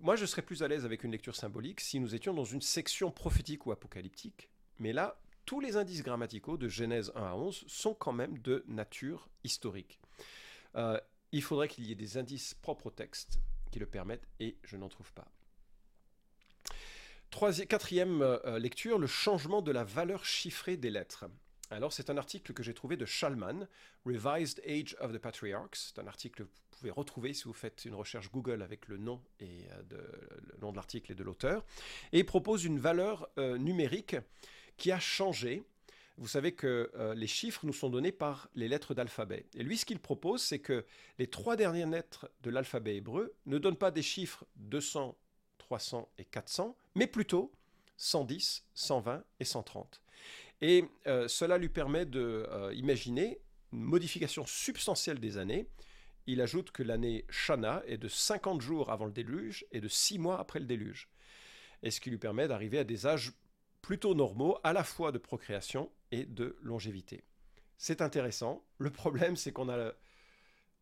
moi, 0.00 0.16
je 0.16 0.24
serais 0.24 0.40
plus 0.40 0.62
à 0.62 0.68
l'aise 0.68 0.86
avec 0.86 1.04
une 1.04 1.12
lecture 1.12 1.36
symbolique 1.36 1.82
si 1.82 2.00
nous 2.00 2.14
étions 2.14 2.32
dans 2.32 2.46
une 2.46 2.62
section 2.62 3.10
prophétique 3.10 3.66
ou 3.66 3.72
apocalyptique, 3.72 4.48
mais 4.78 4.94
là, 4.94 5.20
tous 5.48 5.60
les 5.60 5.78
indices 5.78 6.02
grammaticaux 6.02 6.58
de 6.58 6.68
Genèse 6.68 7.10
1 7.14 7.22
à 7.22 7.34
11 7.34 7.64
sont 7.66 7.94
quand 7.94 8.12
même 8.12 8.36
de 8.38 8.64
nature 8.68 9.30
historique 9.44 9.98
il 11.32 11.42
faudrait 11.42 11.68
qu'il 11.68 11.84
y 11.86 11.92
ait 11.92 11.96
des 11.96 12.16
indices 12.16 12.54
propres 12.54 12.86
au 12.86 12.90
texte 12.90 13.38
qui 13.70 13.78
le 13.78 13.86
permettent, 13.86 14.26
et 14.40 14.56
je 14.64 14.76
n'en 14.76 14.88
trouve 14.88 15.12
pas. 15.12 15.28
Troisième, 17.30 17.68
quatrième 17.68 18.22
euh, 18.22 18.58
lecture, 18.58 18.98
le 18.98 19.06
changement 19.06 19.60
de 19.60 19.70
la 19.70 19.84
valeur 19.84 20.24
chiffrée 20.24 20.78
des 20.78 20.90
lettres. 20.90 21.26
Alors 21.70 21.92
c'est 21.92 22.08
un 22.08 22.16
article 22.16 22.54
que 22.54 22.62
j'ai 22.62 22.72
trouvé 22.72 22.96
de 22.96 23.04
Shalman, 23.04 23.68
Revised 24.06 24.62
Age 24.66 24.96
of 25.00 25.12
the 25.12 25.18
Patriarchs. 25.18 25.76
C'est 25.76 25.98
un 25.98 26.06
article 26.06 26.38
que 26.38 26.42
vous 26.44 26.48
pouvez 26.70 26.90
retrouver 26.90 27.34
si 27.34 27.44
vous 27.44 27.52
faites 27.52 27.84
une 27.84 27.94
recherche 27.94 28.30
Google 28.30 28.62
avec 28.62 28.88
le 28.88 28.96
nom, 28.96 29.20
et, 29.40 29.66
euh, 29.72 29.82
de, 29.82 29.96
le 29.96 30.58
nom 30.62 30.70
de 30.70 30.76
l'article 30.76 31.12
et 31.12 31.14
de 31.14 31.22
l'auteur. 31.22 31.66
Et 32.12 32.24
propose 32.24 32.64
une 32.64 32.78
valeur 32.78 33.28
euh, 33.36 33.58
numérique 33.58 34.16
qui 34.78 34.90
a 34.90 34.98
changé 34.98 35.62
vous 36.18 36.26
savez 36.26 36.52
que 36.52 36.90
euh, 36.96 37.14
les 37.14 37.28
chiffres 37.28 37.64
nous 37.64 37.72
sont 37.72 37.90
donnés 37.90 38.10
par 38.10 38.50
les 38.56 38.66
lettres 38.66 38.92
d'alphabet. 38.92 39.46
Et 39.54 39.62
lui, 39.62 39.78
ce 39.78 39.84
qu'il 39.84 40.00
propose, 40.00 40.42
c'est 40.42 40.58
que 40.58 40.84
les 41.18 41.28
trois 41.28 41.54
dernières 41.54 41.88
lettres 41.88 42.28
de 42.42 42.50
l'alphabet 42.50 42.96
hébreu 42.96 43.34
ne 43.46 43.58
donnent 43.58 43.76
pas 43.76 43.92
des 43.92 44.02
chiffres 44.02 44.44
200, 44.56 45.16
300 45.58 46.08
et 46.18 46.24
400, 46.24 46.76
mais 46.96 47.06
plutôt 47.06 47.52
110, 47.98 48.64
120 48.74 49.22
et 49.38 49.44
130. 49.44 50.02
Et 50.60 50.84
euh, 51.06 51.28
cela 51.28 51.56
lui 51.56 51.68
permet 51.68 52.04
d'imaginer 52.04 53.30
euh, 53.30 53.72
une 53.72 53.84
modification 53.84 54.44
substantielle 54.44 55.20
des 55.20 55.38
années. 55.38 55.68
Il 56.26 56.40
ajoute 56.40 56.72
que 56.72 56.82
l'année 56.82 57.26
Shana 57.30 57.82
est 57.86 57.96
de 57.96 58.08
50 58.08 58.60
jours 58.60 58.90
avant 58.90 59.06
le 59.06 59.12
déluge 59.12 59.66
et 59.70 59.80
de 59.80 59.88
6 59.88 60.18
mois 60.18 60.40
après 60.40 60.58
le 60.58 60.66
déluge. 60.66 61.08
Et 61.84 61.92
ce 61.92 62.00
qui 62.00 62.10
lui 62.10 62.18
permet 62.18 62.48
d'arriver 62.48 62.78
à 62.80 62.84
des 62.84 63.06
âges 63.06 63.32
plutôt 63.88 64.14
normaux, 64.14 64.58
à 64.64 64.74
la 64.74 64.84
fois 64.84 65.12
de 65.12 65.16
procréation 65.16 65.90
et 66.10 66.26
de 66.26 66.58
longévité. 66.60 67.24
C'est 67.78 68.02
intéressant. 68.02 68.62
Le 68.76 68.90
problème, 68.90 69.34
c'est 69.34 69.50
qu'on 69.50 69.70
a, 69.70 69.94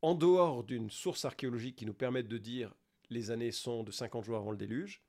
en 0.03 0.17
dehors 0.17 0.65
d'une 0.65 0.91
source 0.91 1.25
archéologique 1.25 1.77
qui 1.77 1.87
nous 1.87 1.95
permette 1.95 2.27
de 2.27 2.37
dire 2.37 2.75
les 3.09 3.31
années 3.31 3.53
sont 3.53 3.85
de 3.85 3.93
50 3.93 4.25
jours 4.25 4.39
avant 4.39 4.51
le 4.51 4.57
déluge 4.57 5.05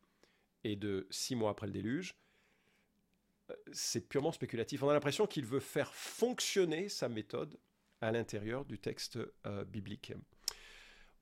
et 0.64 0.76
de 0.76 1.08
6 1.10 1.38
mois 1.38 1.50
après 1.50 1.66
le 1.66 1.74
déluge, 1.74 2.16
c'est 3.72 4.08
purement 4.08 4.32
spéculatif. 4.32 4.84
On 4.84 4.90
a 4.90 4.94
l'impression 4.94 5.26
qu'il 5.26 5.48
veut 5.48 5.60
faire 5.60 5.92
fonctionner 5.96 6.90
sa 6.90 7.10
méthode 7.10 7.58
à 8.02 8.12
l'intérieur 8.12 8.64
du 8.64 8.78
texte 8.78 9.18
euh, 9.48 9.66
biblique. 9.66 10.14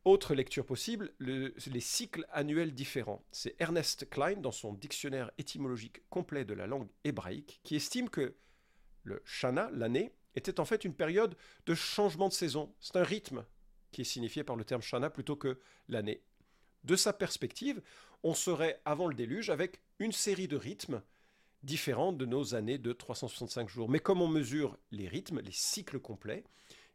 Autre 0.05 0.35
lecture 0.35 0.67
possible, 0.67 1.11
les 1.19 1.79
cycles 1.79 2.27
annuels 2.31 2.75
différents. 2.75 3.25
C'est 3.31 3.55
Ernest 3.59 4.07
Klein, 4.07 4.35
dans 4.35 4.51
son 4.51 4.71
dictionnaire 4.71 5.31
étymologique 5.39 6.07
complet 6.09 6.45
de 6.45 6.53
la 6.53 6.67
langue 6.67 6.89
hébraïque, 7.03 7.59
qui 7.63 7.75
estime 7.75 8.09
que 8.09 8.35
le 9.03 9.23
Shana, 9.25 9.71
l'année, 9.73 10.13
était 10.35 10.59
en 10.59 10.65
fait 10.65 10.85
une 10.85 10.93
période 10.93 11.35
de 11.65 11.73
changement 11.73 12.27
de 12.27 12.33
saison. 12.33 12.71
C'est 12.79 12.97
un 12.97 13.03
rythme 13.03 13.45
qui 13.91 14.01
est 14.01 14.05
signifié 14.05 14.43
par 14.43 14.55
le 14.55 14.63
terme 14.63 14.83
Shana 14.83 15.09
plutôt 15.09 15.35
que 15.37 15.59
l'année. 15.89 16.21
De 16.83 16.95
sa 16.95 17.11
perspective, 17.11 17.81
on 18.21 18.35
serait 18.35 18.79
avant 18.85 19.07
le 19.07 19.15
déluge 19.15 19.49
avec 19.49 19.81
une 19.97 20.11
série 20.11 20.47
de 20.47 20.55
rythmes 20.55 21.01
différents 21.63 22.13
de 22.13 22.27
nos 22.27 22.53
années 22.53 22.77
de 22.77 22.93
365 22.93 23.69
jours. 23.69 23.89
Mais 23.89 23.99
comme 23.99 24.21
on 24.21 24.27
mesure 24.27 24.77
les 24.91 25.07
rythmes, 25.07 25.39
les 25.39 25.51
cycles 25.51 25.99
complets, 25.99 26.43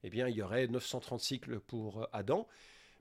eh 0.04 0.10
bien, 0.10 0.28
il 0.28 0.36
y 0.36 0.42
aurait 0.42 0.68
930 0.68 1.18
cycles 1.18 1.58
pour 1.58 2.06
Adam, 2.12 2.46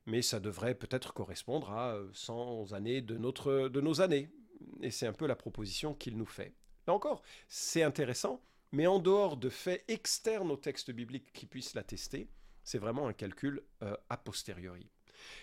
mais 0.10 0.22
ça 0.22 0.40
devrait 0.40 0.76
peut-être 0.76 1.14
correspondre 1.14 1.72
à 1.72 1.98
100 2.14 2.74
années 2.74 3.02
de, 3.02 3.18
notre, 3.18 3.70
de 3.70 3.82
nos 3.82 4.02
années. 4.02 4.30
Et 4.82 4.92
c'est 4.92 5.08
un 5.08 5.14
peu 5.14 5.28
la 5.28 5.36
proposition 5.36 5.94
qu'il 5.94 6.18
nous 6.18 6.26
fait. 6.26 6.54
Là 6.88 6.94
encore, 6.94 7.22
c'est 7.48 7.84
intéressant, 7.84 8.42
mais 8.72 8.88
en 8.88 9.00
dehors 9.00 9.38
de 9.38 9.50
faits 9.50 9.84
externes 9.88 10.52
au 10.52 10.58
texte 10.58 10.92
biblique 10.92 11.32
qui 11.34 11.46
puissent 11.46 11.76
l'attester, 11.76 12.30
c'est 12.64 12.80
vraiment 12.80 13.08
un 13.08 13.14
calcul 13.14 13.64
euh, 13.84 13.96
a 14.10 14.18
posteriori. 14.18 14.90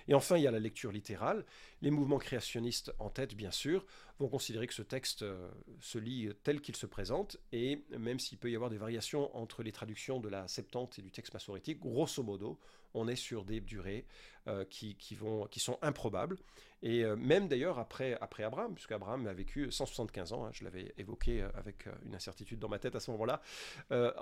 Et 0.08 0.14
enfin, 0.14 0.36
il 0.36 0.42
y 0.42 0.46
a 0.46 0.50
la 0.50 0.58
lecture 0.58 0.92
littérale. 0.92 1.44
Les 1.82 1.90
mouvements 1.90 2.18
créationnistes 2.18 2.92
en 2.98 3.10
tête, 3.10 3.34
bien 3.34 3.50
sûr, 3.50 3.84
vont 4.18 4.28
considérer 4.28 4.66
que 4.66 4.74
ce 4.74 4.82
texte 4.82 5.22
euh, 5.22 5.50
se 5.80 5.98
lit 5.98 6.30
tel 6.42 6.60
qu'il 6.60 6.76
se 6.76 6.86
présente, 6.86 7.36
et 7.52 7.84
même 7.90 8.18
s'il 8.18 8.38
peut 8.38 8.50
y 8.50 8.54
avoir 8.54 8.70
des 8.70 8.78
variations 8.78 9.34
entre 9.36 9.62
les 9.62 9.72
traductions 9.72 10.20
de 10.20 10.28
la 10.28 10.48
Septante 10.48 10.98
et 10.98 11.02
du 11.02 11.10
texte 11.10 11.34
massorétique, 11.34 11.80
grosso 11.80 12.22
modo, 12.22 12.58
on 12.94 13.08
est 13.08 13.16
sur 13.16 13.44
des 13.44 13.60
durées 13.60 14.06
euh, 14.48 14.64
qui, 14.64 14.96
vont, 15.14 15.46
qui 15.46 15.60
sont 15.60 15.78
improbables. 15.82 16.38
Et 16.82 17.04
euh, 17.04 17.16
même 17.16 17.46
d'ailleurs 17.48 17.78
après, 17.78 18.16
après 18.20 18.42
Abraham, 18.42 18.74
puisque 18.74 18.92
Abraham 18.92 19.26
a 19.26 19.34
vécu 19.34 19.70
175 19.70 20.32
ans, 20.32 20.46
hein, 20.46 20.50
je 20.52 20.64
l'avais 20.64 20.94
évoqué 20.96 21.42
avec 21.54 21.86
une 22.06 22.14
incertitude 22.14 22.58
dans 22.58 22.68
ma 22.68 22.78
tête 22.78 22.94
à 22.94 23.00
ce 23.00 23.10
moment-là, 23.10 23.42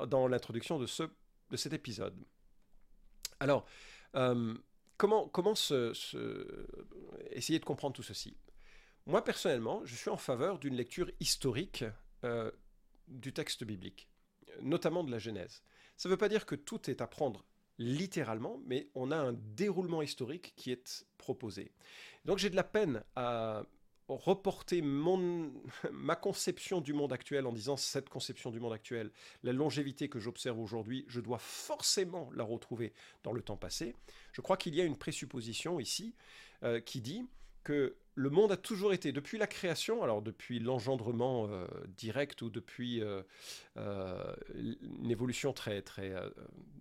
dans 0.06 0.26
l'introduction 0.26 0.78
de, 0.78 0.86
ce, 0.86 1.04
de 1.50 1.56
cet 1.56 1.72
épisode. 1.72 2.14
Alors, 3.38 3.64
comment, 4.96 5.54
essayer 7.30 7.58
de 7.58 7.64
comprendre 7.64 7.94
tout 7.94 8.02
ceci? 8.02 8.36
Moi, 9.06 9.22
personnellement, 9.22 9.84
je 9.84 9.94
suis 9.94 10.10
en 10.10 10.16
faveur 10.16 10.58
d'une 10.58 10.74
lecture 10.74 11.10
historique 11.20 11.84
euh, 12.24 12.50
du 13.08 13.32
texte 13.32 13.64
biblique, 13.64 14.08
notamment 14.62 15.04
de 15.04 15.10
la 15.10 15.18
Genèse. 15.18 15.62
Ça 15.96 16.08
ne 16.08 16.14
veut 16.14 16.18
pas 16.18 16.28
dire 16.28 16.46
que 16.46 16.54
tout 16.54 16.90
est 16.90 17.00
à 17.00 17.06
prendre 17.06 17.44
littéralement, 17.78 18.60
mais 18.64 18.88
on 18.94 19.10
a 19.10 19.16
un 19.16 19.32
déroulement 19.32 20.00
historique 20.00 20.54
qui 20.56 20.70
est 20.70 21.06
proposé. 21.18 21.72
Donc 22.24 22.38
j'ai 22.38 22.50
de 22.50 22.56
la 22.56 22.64
peine 22.64 23.02
à 23.16 23.64
reporter 24.08 24.82
mon, 24.82 25.52
ma 25.92 26.16
conception 26.16 26.80
du 26.80 26.92
monde 26.92 27.12
actuel 27.12 27.46
en 27.46 27.52
disant 27.52 27.76
cette 27.76 28.08
conception 28.08 28.50
du 28.50 28.60
monde 28.60 28.72
actuel, 28.72 29.10
la 29.42 29.52
longévité 29.52 30.08
que 30.08 30.18
j'observe 30.18 30.58
aujourd'hui, 30.58 31.04
je 31.08 31.20
dois 31.20 31.38
forcément 31.38 32.30
la 32.34 32.44
retrouver 32.44 32.92
dans 33.22 33.32
le 33.32 33.42
temps 33.42 33.56
passé. 33.56 33.94
Je 34.32 34.40
crois 34.40 34.56
qu'il 34.56 34.74
y 34.74 34.80
a 34.80 34.84
une 34.84 34.96
présupposition 34.96 35.80
ici 35.80 36.14
euh, 36.62 36.80
qui 36.80 37.00
dit 37.00 37.26
que 37.64 37.96
le 38.14 38.30
monde 38.30 38.52
a 38.52 38.56
toujours 38.56 38.92
été, 38.92 39.10
depuis 39.10 39.38
la 39.38 39.46
création, 39.46 40.02
alors 40.02 40.22
depuis 40.22 40.60
l'engendrement 40.60 41.48
euh, 41.48 41.66
direct 41.96 42.42
ou 42.42 42.50
depuis 42.50 43.02
euh, 43.02 43.22
euh, 43.76 44.36
une 44.54 45.10
évolution 45.10 45.52
très, 45.52 45.82
très 45.82 46.14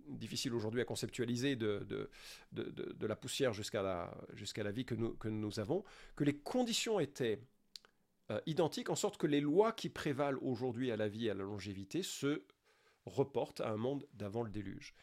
difficile 0.08 0.54
aujourd'hui 0.54 0.80
à 0.80 0.84
conceptualiser 0.84 1.56
de, 1.56 1.84
de, 1.88 2.08
de, 2.52 3.06
la 3.06 3.16
poussière 3.16 3.52
jusqu'à 3.52 3.82
la, 3.82 4.14
jusqu'à 4.34 4.62
la 4.62 4.70
vie 4.70 4.84
que 4.84 4.94
nous, 4.94 5.14
que 5.14 5.28
nous 5.28 5.58
avons, 5.58 5.84
que 6.14 6.22
les 6.22 6.36
conditions 6.36 7.00
étaient 7.00 7.40
identiques 8.46 8.88
en 8.88 8.94
sorte 8.94 9.18
que 9.18 9.26
les 9.26 9.40
lois 9.40 9.72
qui 9.72 9.90
prévalent 9.90 10.38
aujourd'hui 10.40 10.90
à 10.90 10.96
la 10.96 11.08
vie 11.08 11.26
et 11.26 11.30
à 11.30 11.34
la 11.34 11.44
longévité 11.44 12.02
se 12.02 12.42
reportent 13.04 13.60
à 13.60 13.70
un 13.70 13.76
monde 13.76 14.06
d'avant 14.14 14.42
le 14.42 14.50
déluge. 14.50 14.94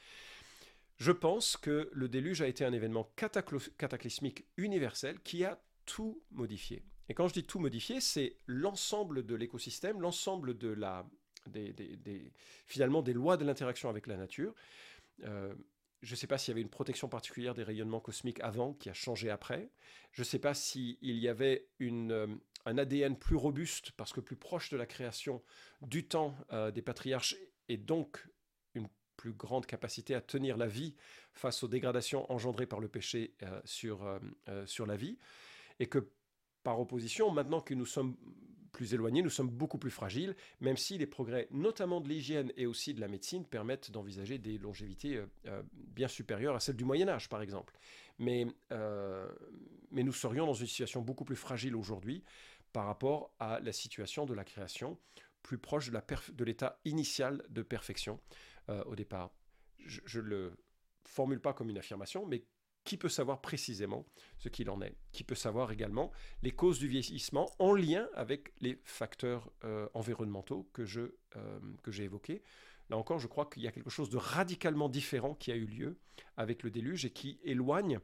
Je 0.98 1.12
pense 1.12 1.58
que 1.58 1.90
le 1.94 2.08
déluge 2.08 2.42
a 2.42 2.48
été 2.48 2.64
un 2.64 2.74
événement 2.74 3.12
cataclysmique 3.16 4.46
universel 4.58 5.20
qui 5.22 5.44
a 5.44 5.60
tout 5.92 6.24
modifié. 6.32 6.84
Et 7.10 7.14
quand 7.14 7.28
je 7.28 7.34
dis 7.34 7.44
tout 7.44 7.60
modifié, 7.60 8.00
c'est 8.00 8.38
l'ensemble 8.48 9.26
de 9.26 9.36
l'écosystème, 9.36 10.00
l'ensemble 10.00 10.58
de 10.58 10.70
la, 10.70 11.06
des, 11.48 12.32
finalement 12.66 13.02
des 13.02 13.12
lois 13.12 13.36
de 13.36 13.44
l'interaction 13.44 13.90
avec 13.90 14.08
la 14.08 14.16
nature. 14.16 14.56
Euh, 15.26 15.54
je 16.02 16.12
ne 16.12 16.16
sais 16.16 16.28
pas 16.28 16.38
s'il 16.38 16.52
y 16.52 16.54
avait 16.54 16.62
une 16.62 16.70
protection 16.70 17.10
particulière 17.10 17.54
des 17.54 17.64
rayonnements 17.64 18.00
cosmiques 18.00 18.40
avant 18.40 18.74
qui 18.74 18.90
a 18.90 18.94
changé 18.94 19.30
après. 19.30 19.70
Je 20.14 20.22
ne 20.22 20.26
sais 20.26 20.40
pas 20.40 20.54
s'il 20.54 20.98
y 21.02 21.28
avait 21.28 21.68
une, 21.80 22.14
euh, 22.14 22.28
un 22.66 22.78
ADN 22.78 23.18
plus 23.18 23.36
robuste 23.36 23.92
parce 23.98 24.14
que 24.14 24.22
plus 24.22 24.38
proche 24.38 24.70
de 24.70 24.78
la 24.78 24.86
création 24.86 25.44
du 25.82 26.08
temps 26.08 26.38
euh, 26.54 26.72
des 26.72 26.82
patriarches 26.82 27.36
et 27.68 27.76
donc 27.76 28.26
une 28.76 28.88
plus 29.18 29.34
grande 29.34 29.66
capacité 29.66 30.16
à 30.16 30.22
tenir 30.22 30.56
la 30.56 30.68
vie 30.68 30.96
face 31.34 31.64
aux 31.64 31.68
dégradations 31.68 32.32
engendrées 32.32 32.68
par 32.68 32.80
le 32.80 32.88
péché 32.88 33.36
sur, 33.66 34.20
sur 34.66 34.86
la 34.86 34.96
vie 34.96 35.18
et 35.80 35.88
que 35.88 36.10
par 36.64 36.80
opposition, 36.80 37.32
maintenant 37.32 37.62
que 37.62 37.74
nous 37.74 37.86
sommes 37.86 38.16
plus 38.72 38.94
éloignés, 38.94 39.22
nous 39.22 39.30
sommes 39.30 39.50
beaucoup 39.50 39.78
plus 39.78 39.92
fragiles, 39.92 40.36
même 40.60 40.78
si 40.78 40.98
les 40.98 41.08
progrès, 41.08 41.48
notamment 41.52 42.02
de 42.02 42.08
l'hygiène 42.08 42.52
et 42.56 42.66
aussi 42.66 42.94
de 42.94 43.02
la 43.02 43.08
médecine, 43.08 43.46
permettent 43.46 43.92
d'envisager 43.92 44.38
des 44.38 44.58
longévités 44.58 45.18
euh, 45.18 45.26
euh, 45.48 45.64
bien 45.74 46.08
supérieures 46.08 46.56
à 46.56 46.60
celles 46.60 46.78
du 46.78 46.86
Moyen 46.86 47.10
Âge, 47.10 47.30
par 47.30 47.42
exemple. 47.42 47.78
Mais, 48.20 48.48
euh, 48.72 49.30
mais 49.92 50.04
nous 50.04 50.14
serions 50.14 50.46
dans 50.46 50.54
une 50.54 50.68
situation 50.68 51.02
beaucoup 51.02 51.26
plus 51.26 51.36
fragile 51.36 51.76
aujourd'hui 51.76 52.24
par 52.72 52.86
rapport 52.86 53.34
à 53.40 53.60
la 53.60 53.74
situation 53.74 54.26
de 54.26 54.34
la 54.34 54.46
création, 54.46 54.98
plus 55.44 55.58
proche 55.58 55.92
de 55.92 56.44
l'état 56.44 56.80
initial 56.86 57.44
de 57.50 57.62
perfection 57.64 58.20
au 58.86 58.96
départ. 58.96 59.32
Je 59.80 60.20
ne 60.20 60.24
le 60.24 60.54
formule 61.04 61.42
pas 61.42 61.52
comme 61.52 61.70
une 61.70 61.78
affirmation, 61.78 62.26
mais 62.26 62.46
qui 62.92 62.98
peut 62.98 63.08
savoir 63.08 63.40
précisément 63.40 64.06
ce 64.38 64.50
qu'il 64.50 64.70
en 64.70 64.82
est, 64.82 64.98
qui 65.14 65.24
peut 65.24 65.34
savoir 65.34 65.72
également 65.72 66.12
les 66.42 66.52
causes 66.52 66.78
du 66.78 66.90
vieillissement 66.90 67.50
en 67.58 67.74
lien 67.74 68.10
avec 68.16 68.52
les 68.60 68.82
facteurs 68.84 69.50
euh, 69.64 69.88
environnementaux 69.94 70.70
que 70.74 70.84
je 70.84 71.16
euh, 71.38 71.60
que 71.84 71.92
j'ai 71.94 72.04
évoqués. 72.04 72.44
Là 72.90 72.98
encore, 72.98 73.18
je 73.18 73.28
crois 73.28 73.46
qu'il 73.46 73.64
y 73.64 73.68
a 73.70 73.72
quelque 73.72 73.90
chose 73.90 74.10
de 74.10 74.18
radicalement 74.18 74.90
différent 74.90 75.36
qui 75.36 75.54
a 75.54 75.56
eu 75.56 75.68
lieu 75.68 76.02
avec 76.36 76.64
le 76.64 76.70
déluge 76.70 77.06
et 77.06 77.12
qui 77.12 77.40
éloigne 77.46 78.02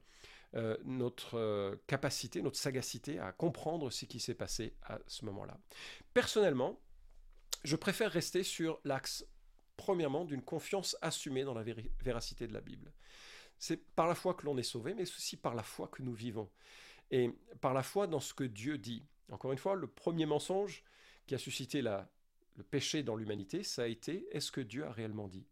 euh, 0.56 0.78
notre 0.86 1.78
capacité, 1.88 2.42
notre 2.42 2.58
sagacité 2.58 3.20
à 3.20 3.34
comprendre 3.34 3.90
ce 3.90 4.06
qui 4.06 4.22
s'est 4.22 4.36
passé 4.36 4.74
à 4.84 5.00
ce 5.06 5.26
moment-là. 5.26 5.60
Personnellement, 6.14 6.80
je 7.66 7.76
préfère 7.76 8.10
rester 8.10 8.42
sur 8.42 8.80
l'axe, 8.86 9.26
premièrement, 9.76 10.24
d'une 10.24 10.44
confiance 10.44 10.96
assumée 11.02 11.44
dans 11.44 11.54
la 11.54 11.66
véracité 12.00 12.48
de 12.48 12.54
la 12.54 12.62
Bible. 12.62 12.94
C'est 13.60 13.78
par 13.96 14.08
la 14.08 14.16
foi 14.16 14.34
que 14.34 14.46
l'on 14.46 14.58
est 14.58 14.64
sauvé, 14.64 14.94
mais 14.94 15.04
aussi 15.04 15.38
par 15.38 15.56
la 15.56 15.64
foi 15.64 15.88
que 15.88 16.02
nous 16.02 16.14
vivons. 16.14 16.50
Et 17.12 17.32
par 17.62 17.74
la 17.74 17.84
foi 17.84 18.08
dans 18.08 18.20
ce 18.20 18.34
que 18.34 18.44
Dieu 18.44 18.78
dit. 18.78 19.04
Encore 19.32 19.52
une 19.52 19.58
fois, 19.58 19.76
le 19.76 19.88
premier 19.88 20.26
mensonge 20.26 20.84
qui 21.26 21.36
a 21.36 21.38
suscité 21.38 21.82
le 21.82 22.64
péché 22.70 23.04
dans 23.04 23.16
l'humanité, 23.16 23.64
ça 23.64 23.84
a 23.84 23.88
été 23.88 24.28
est-ce 24.32 24.52
que 24.52 24.62
Dieu 24.62 24.86
a 24.86 24.92
réellement 24.92 25.28
dit? 25.28 25.46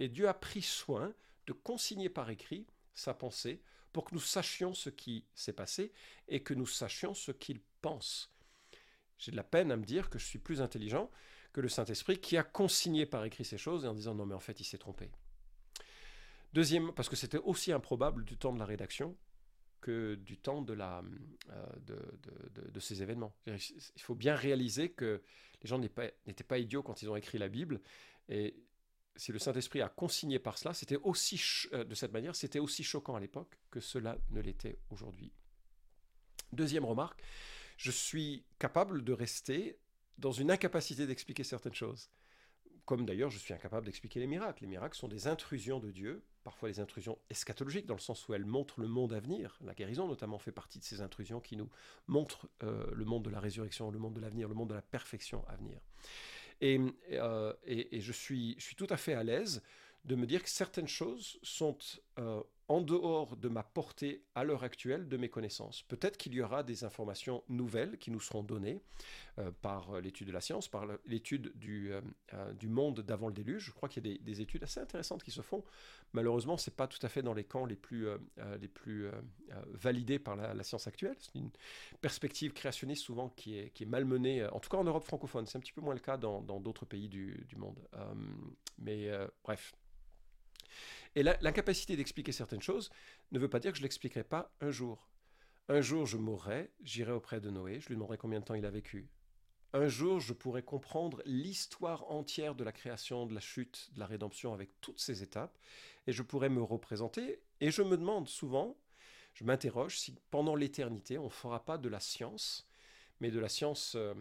Et 0.00 0.08
Dieu 0.08 0.28
a 0.28 0.34
pris 0.34 0.62
soin 0.62 1.14
de 1.46 1.52
consigner 1.52 2.08
par 2.08 2.30
écrit 2.30 2.66
sa 2.94 3.14
pensée 3.14 3.62
pour 3.92 4.04
que 4.04 4.14
nous 4.14 4.20
sachions 4.20 4.74
ce 4.74 4.90
qui 4.90 5.24
s'est 5.34 5.52
passé 5.52 5.92
et 6.28 6.42
que 6.42 6.54
nous 6.54 6.66
sachions 6.66 7.14
ce 7.14 7.30
qu'il 7.30 7.60
pense. 7.80 8.32
J'ai 9.18 9.30
de 9.30 9.36
la 9.36 9.44
peine 9.44 9.70
à 9.70 9.76
me 9.76 9.84
dire 9.84 10.10
que 10.10 10.18
je 10.18 10.26
suis 10.26 10.38
plus 10.38 10.60
intelligent 10.60 11.10
que 11.52 11.60
le 11.60 11.68
Saint-Esprit 11.68 12.18
qui 12.18 12.36
a 12.36 12.42
consigné 12.42 13.06
par 13.06 13.24
écrit 13.24 13.44
ces 13.44 13.58
choses 13.58 13.84
et 13.84 13.88
en 13.88 13.94
disant 13.94 14.14
non 14.14 14.26
mais 14.26 14.34
en 14.34 14.40
fait 14.40 14.58
il 14.60 14.64
s'est 14.64 14.78
trompé. 14.78 15.10
Deuxième, 16.54 16.92
parce 16.92 17.08
que 17.08 17.16
c'était 17.16 17.38
aussi 17.38 17.72
improbable 17.72 18.24
du 18.24 18.36
temps 18.36 18.52
de 18.52 18.60
la 18.60 18.64
rédaction 18.64 19.16
que 19.80 20.14
du 20.14 20.38
temps 20.38 20.62
de, 20.62 20.78
euh, 20.80 21.66
ces 22.78 23.02
événements. 23.02 23.34
Il 23.48 24.02
faut 24.02 24.14
bien 24.14 24.36
réaliser 24.36 24.92
que 24.92 25.20
les 25.62 25.68
gens 25.68 25.80
n'étaient 25.80 26.44
pas, 26.44 26.58
idiots 26.58 26.84
quand 26.84 27.02
ils 27.02 27.10
ont 27.10 27.16
écrit 27.16 27.38
la 27.38 27.48
Bible. 27.48 27.80
Et 28.28 28.54
si 29.16 29.32
le 29.32 29.40
Saint-Esprit 29.40 29.80
a 29.80 29.88
consigné 29.88 30.38
par 30.38 30.56
cela, 30.56 30.74
c'était 30.74 30.94
aussi 30.98 31.42
euh, 31.72 31.82
de 31.82 31.94
cette 31.96 32.12
manière, 32.12 32.36
c'était 32.36 32.60
aussi 32.60 32.84
choquant 32.84 33.16
à 33.16 33.20
l'époque 33.20 33.58
que 33.72 33.80
cela 33.80 34.16
ne 34.30 34.40
l'était 34.40 34.78
aujourd'hui. 34.90 35.32
Deuxième 36.52 36.84
remarque, 36.84 37.20
je 37.78 37.90
suis 37.90 38.44
capable 38.60 39.02
de 39.02 39.12
rester 39.12 39.80
dans 40.18 40.30
une 40.30 40.52
incapacité 40.52 41.08
d'expliquer 41.08 41.42
certaines 41.42 41.74
choses 41.74 42.10
comme 42.84 43.06
d'ailleurs 43.06 43.30
je 43.30 43.38
suis 43.38 43.54
incapable 43.54 43.86
d'expliquer 43.86 44.20
les 44.20 44.26
miracles. 44.26 44.62
Les 44.62 44.68
miracles 44.68 44.96
sont 44.96 45.08
des 45.08 45.26
intrusions 45.26 45.80
de 45.80 45.90
Dieu, 45.90 46.22
parfois 46.44 46.68
des 46.68 46.78
intrusions 46.78 47.18
eschatologiques, 47.30 47.86
dans 47.86 47.94
le 47.94 48.00
sens 48.00 48.28
où 48.28 48.34
elles 48.34 48.44
montrent 48.44 48.80
le 48.80 48.86
monde 48.86 49.12
à 49.12 49.20
venir. 49.20 49.58
La 49.64 49.74
guérison 49.74 50.06
notamment 50.06 50.38
fait 50.38 50.52
partie 50.52 50.78
de 50.78 50.84
ces 50.84 51.00
intrusions 51.00 51.40
qui 51.40 51.56
nous 51.56 51.68
montrent 52.06 52.48
euh, 52.62 52.86
le 52.92 53.04
monde 53.04 53.24
de 53.24 53.30
la 53.30 53.40
résurrection, 53.40 53.90
le 53.90 53.98
monde 53.98 54.14
de 54.14 54.20
l'avenir, 54.20 54.48
le 54.48 54.54
monde 54.54 54.68
de 54.68 54.74
la 54.74 54.82
perfection 54.82 55.44
à 55.48 55.56
venir. 55.56 55.80
Et, 56.60 56.80
euh, 57.12 57.52
je 57.66 58.12
suis 58.12 58.56
tout 58.76 58.86
à 58.90 58.96
fait 58.96 59.14
à 59.14 59.24
l'aise 59.24 59.62
de 60.04 60.14
me 60.14 60.26
dire 60.26 60.42
que 60.42 60.50
certaines 60.50 60.88
choses 60.88 61.38
sont 61.42 61.76
euh, 62.18 62.42
en 62.68 62.80
dehors 62.80 63.36
de 63.36 63.48
ma 63.48 63.62
portée 63.62 64.24
à 64.34 64.42
l'heure 64.42 64.64
actuelle 64.64 65.06
de 65.06 65.18
mes 65.18 65.28
connaissances. 65.28 65.82
Peut-être 65.82 66.16
qu'il 66.16 66.32
y 66.32 66.40
aura 66.40 66.62
des 66.62 66.82
informations 66.82 67.44
nouvelles 67.50 67.98
qui 67.98 68.10
nous 68.10 68.20
seront 68.20 68.42
données 68.42 68.80
euh, 69.38 69.50
par 69.60 70.00
l'étude 70.00 70.28
de 70.28 70.32
la 70.32 70.40
science, 70.40 70.66
par 70.66 70.86
l'étude 71.04 71.52
du, 71.56 71.92
euh, 71.92 72.52
du 72.54 72.68
monde 72.68 73.00
d'avant 73.00 73.26
le 73.26 73.34
déluge. 73.34 73.64
Je 73.64 73.70
crois 73.70 73.90
qu'il 73.90 74.06
y 74.06 74.14
a 74.14 74.18
des, 74.18 74.40
études 74.40 74.62
assez 74.62 74.80
intéressantes 74.80 75.22
qui 75.22 75.30
se 75.30 75.42
font. 75.42 75.62
Malheureusement, 76.14 76.56
ce 76.56 76.70
n'est 76.70 76.74
pas 76.74 76.86
tout 76.86 77.04
à 77.04 77.10
fait 77.10 77.20
dans 77.20 77.34
les 77.34 77.44
camps 77.44 77.66
les 77.66 77.76
plus, 77.76 78.06
les 78.58 78.68
plus 78.68 79.08
validés 79.72 80.18
par 80.18 80.34
la, 80.34 80.62
science 80.62 80.86
actuelle. 80.86 81.16
C'est 81.18 81.34
une 81.34 81.50
perspective 82.00 82.54
créationniste 82.54 83.02
souvent 83.02 83.28
qui 83.28 83.58
est, 83.58 83.84
malmenée, 83.86 84.46
en 84.46 84.60
tout 84.60 84.70
cas 84.70 84.78
en 84.78 84.84
Europe 84.84 85.04
francophone. 85.04 85.46
C'est 85.46 85.58
un 85.58 85.60
petit 85.60 85.72
peu 85.72 85.82
moins 85.82 85.94
le 85.94 86.00
cas 86.00 86.16
dans 86.16 86.40
d'autres 86.60 86.86
pays 86.86 87.08
du 87.08 87.56
monde. 87.56 87.78
mais 88.78 89.10
bref. 89.42 89.74
Et 91.16 91.22
l'incapacité 91.22 91.96
d'expliquer 91.96 92.32
certaines 92.32 92.62
choses 92.62 92.90
ne 93.30 93.38
veut 93.38 93.48
pas 93.48 93.60
dire 93.60 93.70
que 93.70 93.76
je 93.76 93.82
ne 93.82 93.84
l'expliquerai 93.84 94.24
pas 94.24 94.52
un 94.60 94.70
jour. 94.70 95.08
Un 95.68 95.80
jour, 95.80 96.06
je 96.06 96.16
mourrai, 96.16 96.70
j'irai 96.82 97.12
auprès 97.12 97.40
de 97.40 97.50
Noé, 97.50 97.80
je 97.80 97.88
lui 97.88 97.94
demanderai 97.94 98.18
combien 98.18 98.40
de 98.40 98.44
temps 98.44 98.54
il 98.54 98.66
a 98.66 98.70
vécu. 98.70 99.08
Un 99.72 99.88
jour, 99.88 100.20
je 100.20 100.32
pourrai 100.32 100.62
comprendre 100.62 101.22
l'histoire 101.24 102.10
entière 102.10 102.54
de 102.54 102.64
la 102.64 102.72
création, 102.72 103.26
de 103.26 103.34
la 103.34 103.40
chute, 103.40 103.90
de 103.94 104.00
la 104.00 104.06
rédemption 104.06 104.52
avec 104.52 104.70
toutes 104.80 105.00
ces 105.00 105.22
étapes, 105.22 105.58
et 106.06 106.12
je 106.12 106.22
pourrai 106.22 106.48
me 106.48 106.62
représenter. 106.62 107.40
Et 107.60 107.70
je 107.70 107.82
me 107.82 107.96
demande 107.96 108.28
souvent, 108.28 108.76
je 109.32 109.44
m'interroge 109.44 109.98
si 109.98 110.14
pendant 110.30 110.54
l'éternité, 110.54 111.18
on 111.18 111.24
ne 111.24 111.28
fera 111.28 111.64
pas 111.64 111.78
de 111.78 111.88
la 111.88 111.98
science, 111.98 112.68
mais 113.20 113.30
de 113.30 113.40
la 113.40 113.48
science 113.48 113.94
euh, 113.96 114.14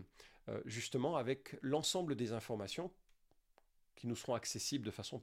euh, 0.49 0.62
justement 0.65 1.17
avec 1.17 1.58
l'ensemble 1.62 2.15
des 2.15 2.32
informations 2.32 2.91
qui 3.95 4.08
nous 4.08 4.15
seront 4.15 4.34
accessibles 4.34 4.86
de 4.86 4.91
façon 4.91 5.21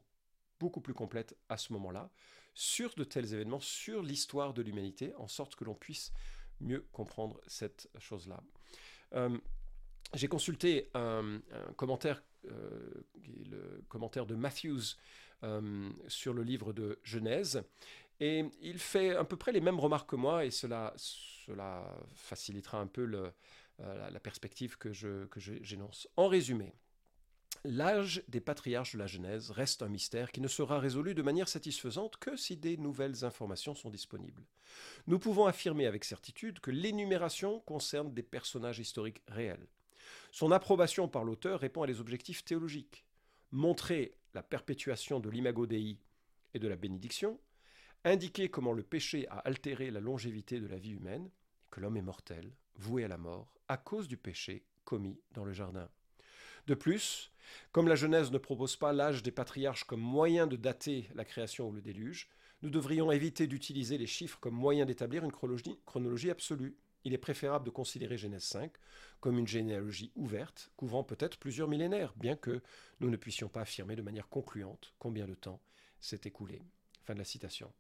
beaucoup 0.61 0.81
plus 0.81 0.95
complète 0.95 1.37
à 1.49 1.57
ce 1.57 1.73
moment-là, 1.73 2.11
sur 2.55 2.95
de 2.95 3.05
tels 3.05 3.33
événements, 3.35 3.61
sur 3.61 4.03
l'histoire 4.03 4.53
de 4.55 4.63
l'humanité, 4.63 5.15
en 5.17 5.27
sorte 5.27 5.57
que 5.57 5.65
l'on 5.65 5.75
puisse 5.75 6.13
mieux 6.61 6.87
comprendre 6.93 7.41
cette 7.47 7.89
chose-là. 7.99 8.41
Euh, 9.15 9.37
j'ai 10.15 10.29
consulté 10.29 10.91
un, 10.95 11.41
commentaire, 11.77 12.23
euh, 12.47 13.05
le 13.49 13.83
commentaire 13.89 14.27
de 14.27 14.35
Matthews 14.35 14.97
euh, 15.43 15.91
sur 16.09 16.35
le 16.35 16.43
livre 16.43 16.73
de 16.73 16.99
Genèse, 17.03 17.63
et 18.21 18.45
il 18.61 18.79
fait 18.79 19.17
à 19.17 19.25
peu 19.25 19.37
près 19.37 19.53
les 19.53 19.63
mêmes 19.63 19.81
remarques 19.81 20.11
que 20.11 20.17
moi, 20.17 20.45
et 20.45 20.51
cela, 20.51 20.95
facilitera 22.15 22.79
un 22.79 22.87
peu 22.87 23.05
la, 23.07 24.21
perspective 24.21 24.77
que 24.77 24.93
j'énonce. 24.93 26.07
En 26.17 26.29
résumé, 26.29 26.75
L'âge 27.65 28.23
des 28.29 28.41
patriarches 28.41 28.95
de 28.95 28.99
la 28.99 29.07
Genèse 29.07 29.51
reste 29.51 29.83
un 29.83 29.89
mystère 29.89 30.33
qui 30.33 30.41
ne 30.41 30.49
sera 30.49 30.79
résolu 30.79 31.15
de 31.15 31.21
manière 31.21 31.49
satisfaisante 31.49 32.17
que 32.17 32.35
si 32.35 32.57
des 32.57 32.79
nouvelles 32.79 33.23
informations 33.23 33.75
sont 33.75 33.91
disponibles. 33.91 34.47
Nous 35.07 35.19
pouvons 35.19 35.45
affirmer 35.45 35.87
avec 35.87 36.05
certitude 36.05 36.61
que 36.61 36.71
l'énumération 36.71 37.61
concerne 37.61 38.15
des 38.15 38.23
personnages 38.23 38.79
historiques 38.79 39.21
réels. 39.29 39.67
Son 40.33 40.53
approbation 40.53 41.07
par 41.07 41.23
l'auteur 41.23 41.61
répond 41.61 41.83
à 41.83 41.87
des 41.87 42.01
objectifs 42.01 42.47
théologiques. 42.47 43.05
Montrer 43.53 44.15
la 44.33 44.43
perpétuation 44.43 45.21
de 45.21 45.29
l'imago 45.29 45.67
Dei 45.67 45.99
et 46.55 46.59
de 46.59 46.69
la 46.69 46.77
bénédiction, 46.77 47.39
indiquer 48.05 48.49
comment 48.49 48.73
le 48.73 48.85
péché 48.85 49.29
a 49.29 49.39
altéré 49.41 49.91
la 49.91 50.01
longévité 50.01 50.61
de 50.61 50.67
la 50.67 50.79
vie 50.79 50.93
humaine, 50.93 51.29
que 51.71 51.81
l'homme 51.81 51.99
est 51.99 52.03
mortel, 52.03 52.55
voué 52.77 53.05
à 53.05 53.09
la 53.09 53.19
mort, 53.19 53.53
à 53.69 53.77
cause 53.77 54.09
du 54.09 54.17
péché 54.17 54.65
commis 54.85 55.21
dans 55.33 55.45
le 55.45 55.53
jardin. 55.53 55.91
De 56.67 56.75
plus, 56.75 57.31
comme 57.73 57.89
la 57.89 57.97
Genèse 57.97 58.31
ne 58.31 58.39
propose 58.39 58.77
pas 58.77 58.93
l'âge 58.93 59.23
des 59.23 59.31
patriarches 59.31 59.85
comme 59.85 60.01
moyen 60.01 60.47
de 60.47 60.57
dater 60.57 61.09
la 61.15 61.25
création 61.25 61.69
ou 61.69 61.73
le 61.73 61.81
déluge, 61.81 62.29
nous 62.63 62.71
devrions 62.71 63.11
éviter 63.11 63.47
d'utiliser 63.47 63.97
les 63.97 64.07
chiffres 64.07 64.39
comme 64.41 64.55
moyen 64.55 64.85
d'établir 64.85 65.25
une 65.25 65.33
chronologie, 65.33 66.31
absolue. 66.31 66.77
Il 67.05 67.15
est 67.15 67.19
préférable 67.19 67.65
de 67.65 67.71
considérer 67.71 68.19
Genèse 68.19 68.45
5 68.45 68.73
comme 69.21 69.39
une 69.39 69.47
généalogie 69.47 70.13
ouverte, 70.15 70.71
couvrant 70.77 71.03
peut-être 71.03 71.39
plusieurs 71.39 71.69
millénaires, 71.69 72.13
bien 72.17 72.37
que 72.37 72.61
nous 73.01 73.09
ne 73.09 73.17
puissions 73.17 73.49
pas 73.49 73.63
affirmer 73.63 73.97
de 73.97 74.03
manière 74.03 74.29
concluante 74.29 74.95
combien 74.99 75.27
de 75.27 75.35
temps 75.35 75.61
s'est 76.01 76.21
écoulé. 76.25 76.63
Fin 77.05 77.15
de 77.15 77.19
la 77.19 77.25
citation. 77.25 77.73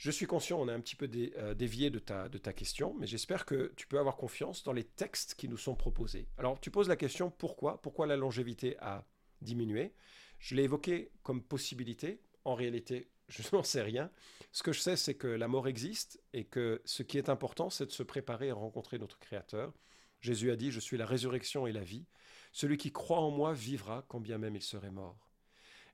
Je 0.00 0.10
suis 0.10 0.24
conscient, 0.24 0.58
on 0.58 0.68
a 0.68 0.72
un 0.72 0.80
petit 0.80 0.96
peu 0.96 1.10
euh, 1.14 1.52
dévié 1.52 1.90
de 1.90 1.98
ta, 1.98 2.30
de 2.30 2.38
ta 2.38 2.54
question, 2.54 2.94
mais 2.94 3.06
j'espère 3.06 3.44
que 3.44 3.70
tu 3.76 3.86
peux 3.86 3.98
avoir 3.98 4.16
confiance 4.16 4.62
dans 4.62 4.72
les 4.72 4.84
textes 4.84 5.34
qui 5.34 5.46
nous 5.46 5.58
sont 5.58 5.74
proposés. 5.74 6.26
Alors, 6.38 6.58
tu 6.58 6.70
poses 6.70 6.88
la 6.88 6.96
question 6.96 7.30
pourquoi? 7.30 7.82
Pourquoi 7.82 8.06
la 8.06 8.16
longévité 8.16 8.78
a 8.78 9.04
diminué? 9.42 9.92
Je 10.38 10.54
l'ai 10.54 10.62
évoqué 10.62 11.12
comme 11.22 11.42
possibilité. 11.42 12.22
En 12.46 12.54
réalité, 12.54 13.10
je 13.28 13.42
n'en 13.52 13.62
sais 13.62 13.82
rien. 13.82 14.10
Ce 14.52 14.62
que 14.62 14.72
je 14.72 14.80
sais, 14.80 14.96
c'est 14.96 15.16
que 15.16 15.26
la 15.26 15.48
mort 15.48 15.68
existe 15.68 16.18
et 16.32 16.44
que 16.44 16.80
ce 16.86 17.02
qui 17.02 17.18
est 17.18 17.28
important, 17.28 17.68
c'est 17.68 17.84
de 17.84 17.92
se 17.92 18.02
préparer 18.02 18.48
à 18.48 18.54
rencontrer 18.54 18.98
notre 18.98 19.18
Créateur. 19.18 19.74
Jésus 20.22 20.50
a 20.50 20.56
dit, 20.56 20.70
je 20.70 20.80
suis 20.80 20.96
la 20.96 21.04
résurrection 21.04 21.66
et 21.66 21.72
la 21.72 21.84
vie. 21.84 22.06
Celui 22.52 22.78
qui 22.78 22.90
croit 22.90 23.20
en 23.20 23.30
moi 23.30 23.52
vivra 23.52 24.06
quand 24.08 24.20
bien 24.20 24.38
même 24.38 24.56
il 24.56 24.62
serait 24.62 24.90
mort. 24.90 25.28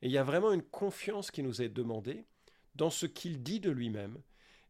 Et 0.00 0.06
il 0.06 0.12
y 0.12 0.18
a 0.18 0.22
vraiment 0.22 0.52
une 0.52 0.62
confiance 0.62 1.32
qui 1.32 1.42
nous 1.42 1.60
est 1.60 1.68
demandée 1.68 2.24
dans 2.76 2.90
ce 2.90 3.06
qu'il 3.06 3.42
dit 3.42 3.60
de 3.60 3.70
lui-même, 3.70 4.18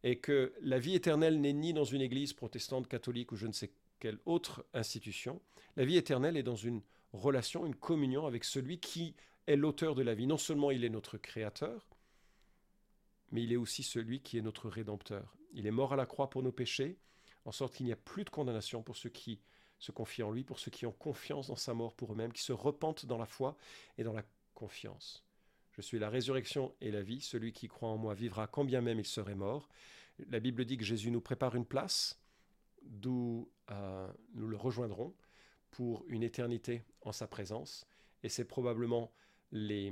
et 0.02 0.18
que 0.18 0.52
la 0.60 0.78
vie 0.78 0.94
éternelle 0.94 1.40
n'est 1.40 1.52
ni 1.52 1.72
dans 1.72 1.84
une 1.84 2.00
église 2.00 2.32
protestante, 2.32 2.86
catholique 2.86 3.32
ou 3.32 3.36
je 3.36 3.46
ne 3.46 3.52
sais 3.52 3.72
quelle 3.98 4.18
autre 4.24 4.64
institution. 4.72 5.40
La 5.76 5.84
vie 5.84 5.96
éternelle 5.96 6.36
est 6.36 6.42
dans 6.42 6.56
une 6.56 6.82
relation, 7.12 7.66
une 7.66 7.74
communion 7.74 8.26
avec 8.26 8.44
celui 8.44 8.78
qui 8.78 9.14
est 9.46 9.56
l'auteur 9.56 9.94
de 9.94 10.02
la 10.02 10.14
vie. 10.14 10.26
Non 10.26 10.38
seulement 10.38 10.70
il 10.70 10.84
est 10.84 10.90
notre 10.90 11.18
créateur, 11.18 11.88
mais 13.32 13.42
il 13.42 13.52
est 13.52 13.56
aussi 13.56 13.82
celui 13.82 14.20
qui 14.20 14.38
est 14.38 14.42
notre 14.42 14.68
rédempteur. 14.68 15.36
Il 15.52 15.66
est 15.66 15.72
mort 15.72 15.92
à 15.92 15.96
la 15.96 16.06
croix 16.06 16.30
pour 16.30 16.42
nos 16.42 16.52
péchés, 16.52 16.98
en 17.44 17.52
sorte 17.52 17.74
qu'il 17.74 17.86
n'y 17.86 17.92
a 17.92 17.96
plus 17.96 18.24
de 18.24 18.30
condamnation 18.30 18.82
pour 18.82 18.96
ceux 18.96 19.10
qui 19.10 19.40
se 19.78 19.92
confient 19.92 20.22
en 20.22 20.30
lui, 20.30 20.44
pour 20.44 20.58
ceux 20.58 20.70
qui 20.70 20.86
ont 20.86 20.92
confiance 20.92 21.48
dans 21.48 21.56
sa 21.56 21.74
mort 21.74 21.94
pour 21.94 22.12
eux-mêmes, 22.12 22.32
qui 22.32 22.42
se 22.42 22.52
repentent 22.52 23.06
dans 23.06 23.18
la 23.18 23.26
foi 23.26 23.56
et 23.98 24.04
dans 24.04 24.12
la 24.12 24.24
confiance. 24.54 25.25
Je 25.76 25.82
suis 25.82 25.98
la 25.98 26.08
résurrection 26.08 26.74
et 26.80 26.90
la 26.90 27.02
vie. 27.02 27.20
Celui 27.20 27.52
qui 27.52 27.68
croit 27.68 27.90
en 27.90 27.98
moi 27.98 28.14
vivra 28.14 28.46
quand 28.46 28.64
bien 28.64 28.80
même 28.80 28.98
il 28.98 29.06
serait 29.06 29.34
mort. 29.34 29.68
La 30.30 30.40
Bible 30.40 30.64
dit 30.64 30.78
que 30.78 30.84
Jésus 30.84 31.10
nous 31.10 31.20
prépare 31.20 31.54
une 31.54 31.66
place 31.66 32.18
d'où 32.82 33.50
euh, 33.70 34.10
nous 34.34 34.48
le 34.48 34.56
rejoindrons 34.56 35.14
pour 35.70 36.04
une 36.08 36.22
éternité 36.22 36.82
en 37.02 37.12
sa 37.12 37.26
présence. 37.26 37.86
Et 38.22 38.30
c'est 38.30 38.46
probablement 38.46 39.12
euh, 39.52 39.90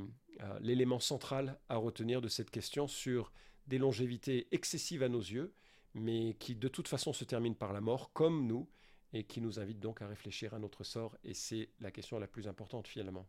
l'élément 0.60 1.00
central 1.00 1.58
à 1.68 1.76
retenir 1.76 2.22
de 2.22 2.28
cette 2.28 2.50
question 2.50 2.88
sur 2.88 3.32
des 3.66 3.78
longévités 3.78 4.48
excessives 4.52 5.02
à 5.02 5.08
nos 5.08 5.20
yeux, 5.20 5.52
mais 5.92 6.34
qui 6.38 6.54
de 6.54 6.68
toute 6.68 6.88
façon 6.88 7.12
se 7.12 7.24
terminent 7.24 7.54
par 7.54 7.72
la 7.72 7.80
mort, 7.80 8.12
comme 8.12 8.46
nous, 8.46 8.68
et 9.12 9.24
qui 9.24 9.40
nous 9.40 9.60
invite 9.60 9.80
donc 9.80 10.02
à 10.02 10.08
réfléchir 10.08 10.54
à 10.54 10.58
notre 10.58 10.82
sort. 10.82 11.16
Et 11.24 11.34
c'est 11.34 11.68
la 11.80 11.90
question 11.90 12.18
la 12.18 12.26
plus 12.26 12.48
importante 12.48 12.88
finalement. 12.88 13.28